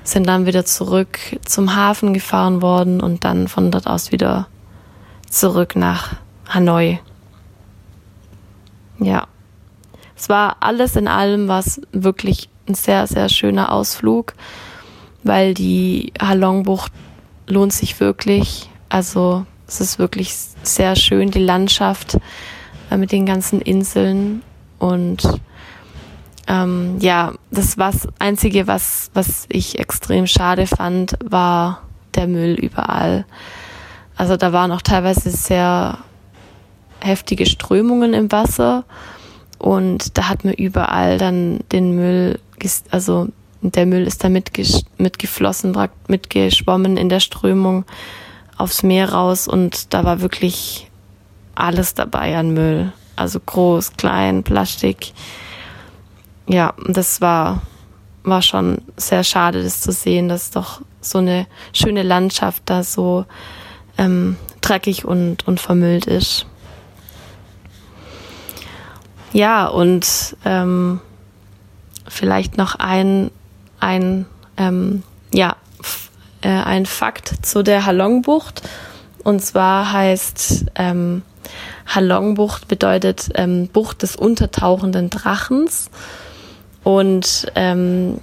sind 0.03 0.27
dann 0.27 0.47
wieder 0.47 0.65
zurück 0.65 1.19
zum 1.45 1.77
Hafen 1.77 2.15
gefahren 2.15 2.63
worden 2.63 3.01
und 3.01 3.25
dann 3.25 3.47
von 3.47 3.71
dort 3.71 3.87
aus 3.87 4.11
wieder 4.11 4.49
zurück 5.29 5.77
nach 5.77 6.17
Hanoi. 6.49 7.01
Ja. 8.99 9.27
Es 10.17 10.29
war 10.29 10.57
alles 10.61 10.97
in 10.97 11.07
allem 11.07 11.47
was 11.47 11.81
wirklich 11.93 12.49
ein 12.69 12.75
sehr, 12.75 13.07
sehr 13.07 13.29
schöner 13.29 13.73
Ausflug, 13.73 14.35
weil 15.23 15.55
die 15.55 16.13
Halongbucht 16.21 16.93
lohnt 17.47 17.73
sich 17.73 17.99
wirklich. 18.01 18.69
Also 18.89 19.47
es 19.67 19.81
ist 19.81 19.99
wirklich 19.99 20.35
sehr 20.63 20.97
schön, 20.97 21.31
die 21.31 21.39
Landschaft 21.39 22.19
äh, 22.91 22.97
mit 22.97 23.13
den 23.13 23.27
ganzen 23.27 23.61
Inseln. 23.61 24.43
Und 24.79 25.23
ähm, 26.49 26.97
ja, 27.01 27.35
das 27.51 27.79
was 27.79 28.09
Einzige, 28.19 28.67
was, 28.67 29.11
was 29.15 29.47
ich 29.49 29.79
extrem 29.79 30.27
schade 30.27 30.67
fand, 30.67 31.17
war 31.23 31.83
der 32.15 32.27
Müll 32.27 32.55
überall. 32.55 33.25
Also 34.17 34.37
da 34.37 34.53
waren 34.53 34.73
auch 34.73 34.83
teilweise 34.83 35.31
sehr 35.31 35.99
heftige 37.01 37.47
Strömungen 37.47 38.15
im 38.15 38.31
Wasser 38.33 38.85
und 39.59 40.17
da 40.17 40.29
hat 40.29 40.45
man 40.45 40.55
überall 40.55 41.19
dann 41.19 41.61
den 41.73 41.95
Müll, 41.95 42.39
also 42.91 43.29
der 43.61 43.87
Müll 43.87 44.07
ist 44.07 44.23
da 44.23 44.29
mitgeflossen, 44.29 45.77
mitgeschwommen 46.07 46.97
in 46.97 47.09
der 47.09 47.21
Strömung 47.21 47.85
aufs 48.57 48.83
Meer 48.83 49.13
raus 49.13 49.49
und 49.49 49.93
da 49.93 50.05
war 50.05 50.21
wirklich 50.21 50.89
alles 51.55 51.95
dabei 51.95 52.37
an 52.37 52.53
Müll. 52.53 52.93
Also 53.17 53.41
groß, 53.41 53.97
klein, 53.97 54.45
Plastik. 54.45 55.13
Ja, 56.47 56.73
das 56.87 57.21
war, 57.21 57.63
war 58.23 58.43
schon 58.43 58.79
sehr 58.97 59.25
schade, 59.25 59.63
das 59.63 59.81
zu 59.81 59.91
sehen, 59.91 60.29
dass 60.29 60.53
doch 60.53 60.83
so 61.01 61.19
eine 61.19 61.47
schöne 61.73 62.05
Landschaft 62.05 62.63
da 62.67 62.85
so 62.85 63.25
ähm, 63.97 64.37
dreckig 64.61 65.05
und, 65.05 65.49
und 65.49 65.59
vermüllt 65.59 66.07
ist. 66.07 66.47
Ja, 69.39 69.69
und 69.69 70.37
ähm, 70.45 70.99
vielleicht 72.09 72.57
noch 72.57 72.75
ein, 72.75 73.31
ein 73.79 74.27
ähm, 74.57 75.05
ja, 75.33 75.55
äh, 76.41 76.49
ein 76.49 76.87
Fakt 76.87 77.47
zu 77.47 77.63
der 77.63 77.87
Halongbucht. 77.87 78.63
Und 79.23 79.39
zwar 79.39 79.93
heißt 79.93 80.65
ähm, 80.75 81.23
Halongbucht 81.87 82.67
bedeutet 82.67 83.29
ähm, 83.37 83.69
Bucht 83.69 84.03
des 84.03 84.17
untertauchenden 84.17 85.09
Drachens. 85.09 85.89
Und 86.83 87.47
ähm, 87.55 88.21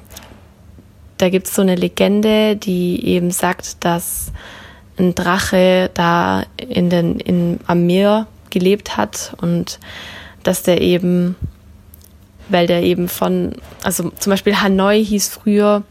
da 1.17 1.29
gibt 1.29 1.47
es 1.47 1.55
so 1.55 1.61
eine 1.61 1.75
Legende, 1.75 2.57
die 2.57 3.07
eben 3.07 3.31
sagt, 3.31 3.85
dass 3.85 4.33
ein 4.99 5.15
Drache 5.15 5.89
da 5.93 6.43
in 6.57 6.89
den, 6.89 7.21
in, 7.21 7.61
am 7.67 7.85
Meer 7.85 8.27
gelebt 8.49 8.97
hat 8.97 9.33
und 9.39 9.79
dass 10.45 10.63
der 10.63 10.81
eben, 10.81 11.35
weil 12.49 12.67
der 12.67 12.83
eben 12.83 13.09
von, 13.09 13.53
also 13.83 14.11
zum 14.11 14.31
Beispiel 14.31 14.61
Hanoi 14.61 15.03
hieß 15.03 15.27
früher 15.27 15.83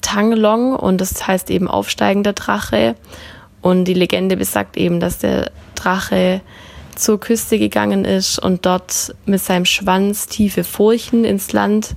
Tanglong 0.00 0.74
und 0.74 1.00
das 1.00 1.26
heißt 1.26 1.50
eben 1.50 1.68
aufsteigender 1.68 2.32
Drache. 2.32 2.96
Und 3.60 3.84
die 3.84 3.94
Legende 3.94 4.36
besagt 4.36 4.76
eben, 4.76 5.00
dass 5.00 5.18
der 5.18 5.50
Drache 5.74 6.40
zur 6.96 7.20
Küste 7.20 7.58
gegangen 7.58 8.04
ist 8.04 8.38
und 8.38 8.66
dort 8.66 9.14
mit 9.26 9.40
seinem 9.40 9.66
Schwanz 9.66 10.26
tiefe 10.26 10.64
Furchen 10.64 11.24
ins 11.24 11.52
Land 11.52 11.94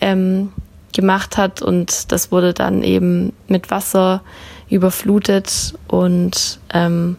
ähm, 0.00 0.52
gemacht 0.92 1.36
hat 1.36 1.62
und 1.62 2.10
das 2.12 2.32
wurde 2.32 2.54
dann 2.54 2.82
eben 2.82 3.32
mit 3.48 3.70
Wasser 3.70 4.22
überflutet 4.68 5.74
und 5.88 6.58
ähm, 6.72 7.16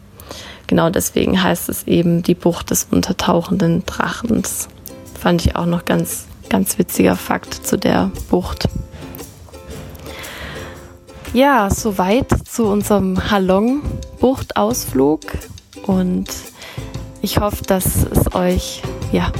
genau 0.67 0.89
deswegen 0.89 1.41
heißt 1.41 1.69
es 1.69 1.87
eben 1.87 2.21
die 2.23 2.35
Bucht 2.35 2.69
des 2.69 2.87
untertauchenden 2.91 3.85
Drachens. 3.85 4.67
Fand 5.19 5.45
ich 5.45 5.55
auch 5.55 5.65
noch 5.65 5.85
ganz, 5.85 6.27
ganz 6.49 6.77
witziger 6.77 7.15
Fakt 7.15 7.53
zu 7.53 7.77
der 7.77 8.11
Bucht. 8.29 8.69
Ja, 11.33 11.69
soweit 11.69 12.27
zu 12.47 12.65
unserem 12.65 13.29
Halong-Buchtausflug 13.29 15.21
und 15.85 16.27
ich 17.21 17.39
hoffe, 17.39 17.63
dass 17.65 17.85
es 18.09 18.33
euch 18.33 18.81
ja, 19.11 19.31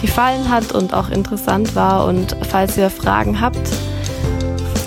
gefallen 0.00 0.50
hat 0.50 0.72
und 0.72 0.92
auch 0.92 1.08
interessant 1.08 1.74
war. 1.74 2.06
Und 2.06 2.36
falls 2.50 2.76
ihr 2.76 2.90
Fragen 2.90 3.40
habt 3.40 3.70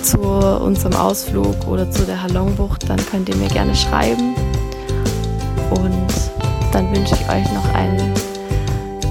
zu 0.03 0.19
unserem 0.19 0.95
Ausflug 0.95 1.67
oder 1.67 1.89
zu 1.89 2.03
der 2.03 2.21
Halong-Bucht, 2.21 2.87
dann 2.89 3.03
könnt 3.07 3.29
ihr 3.29 3.35
mir 3.37 3.47
gerne 3.47 3.75
schreiben. 3.75 4.35
Und 5.71 6.07
dann 6.71 6.93
wünsche 6.95 7.15
ich 7.15 7.29
euch 7.29 7.51
noch 7.53 7.73
einen 7.73 8.13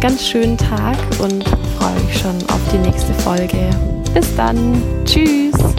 ganz 0.01 0.27
schönen 0.27 0.57
Tag 0.57 0.97
und 1.19 1.45
freue 1.79 2.01
mich 2.05 2.19
schon 2.19 2.37
auf 2.49 2.61
die 2.73 2.79
nächste 2.79 3.13
Folge. 3.15 3.71
Bis 4.13 4.35
dann. 4.37 4.83
Tschüss. 5.05 5.74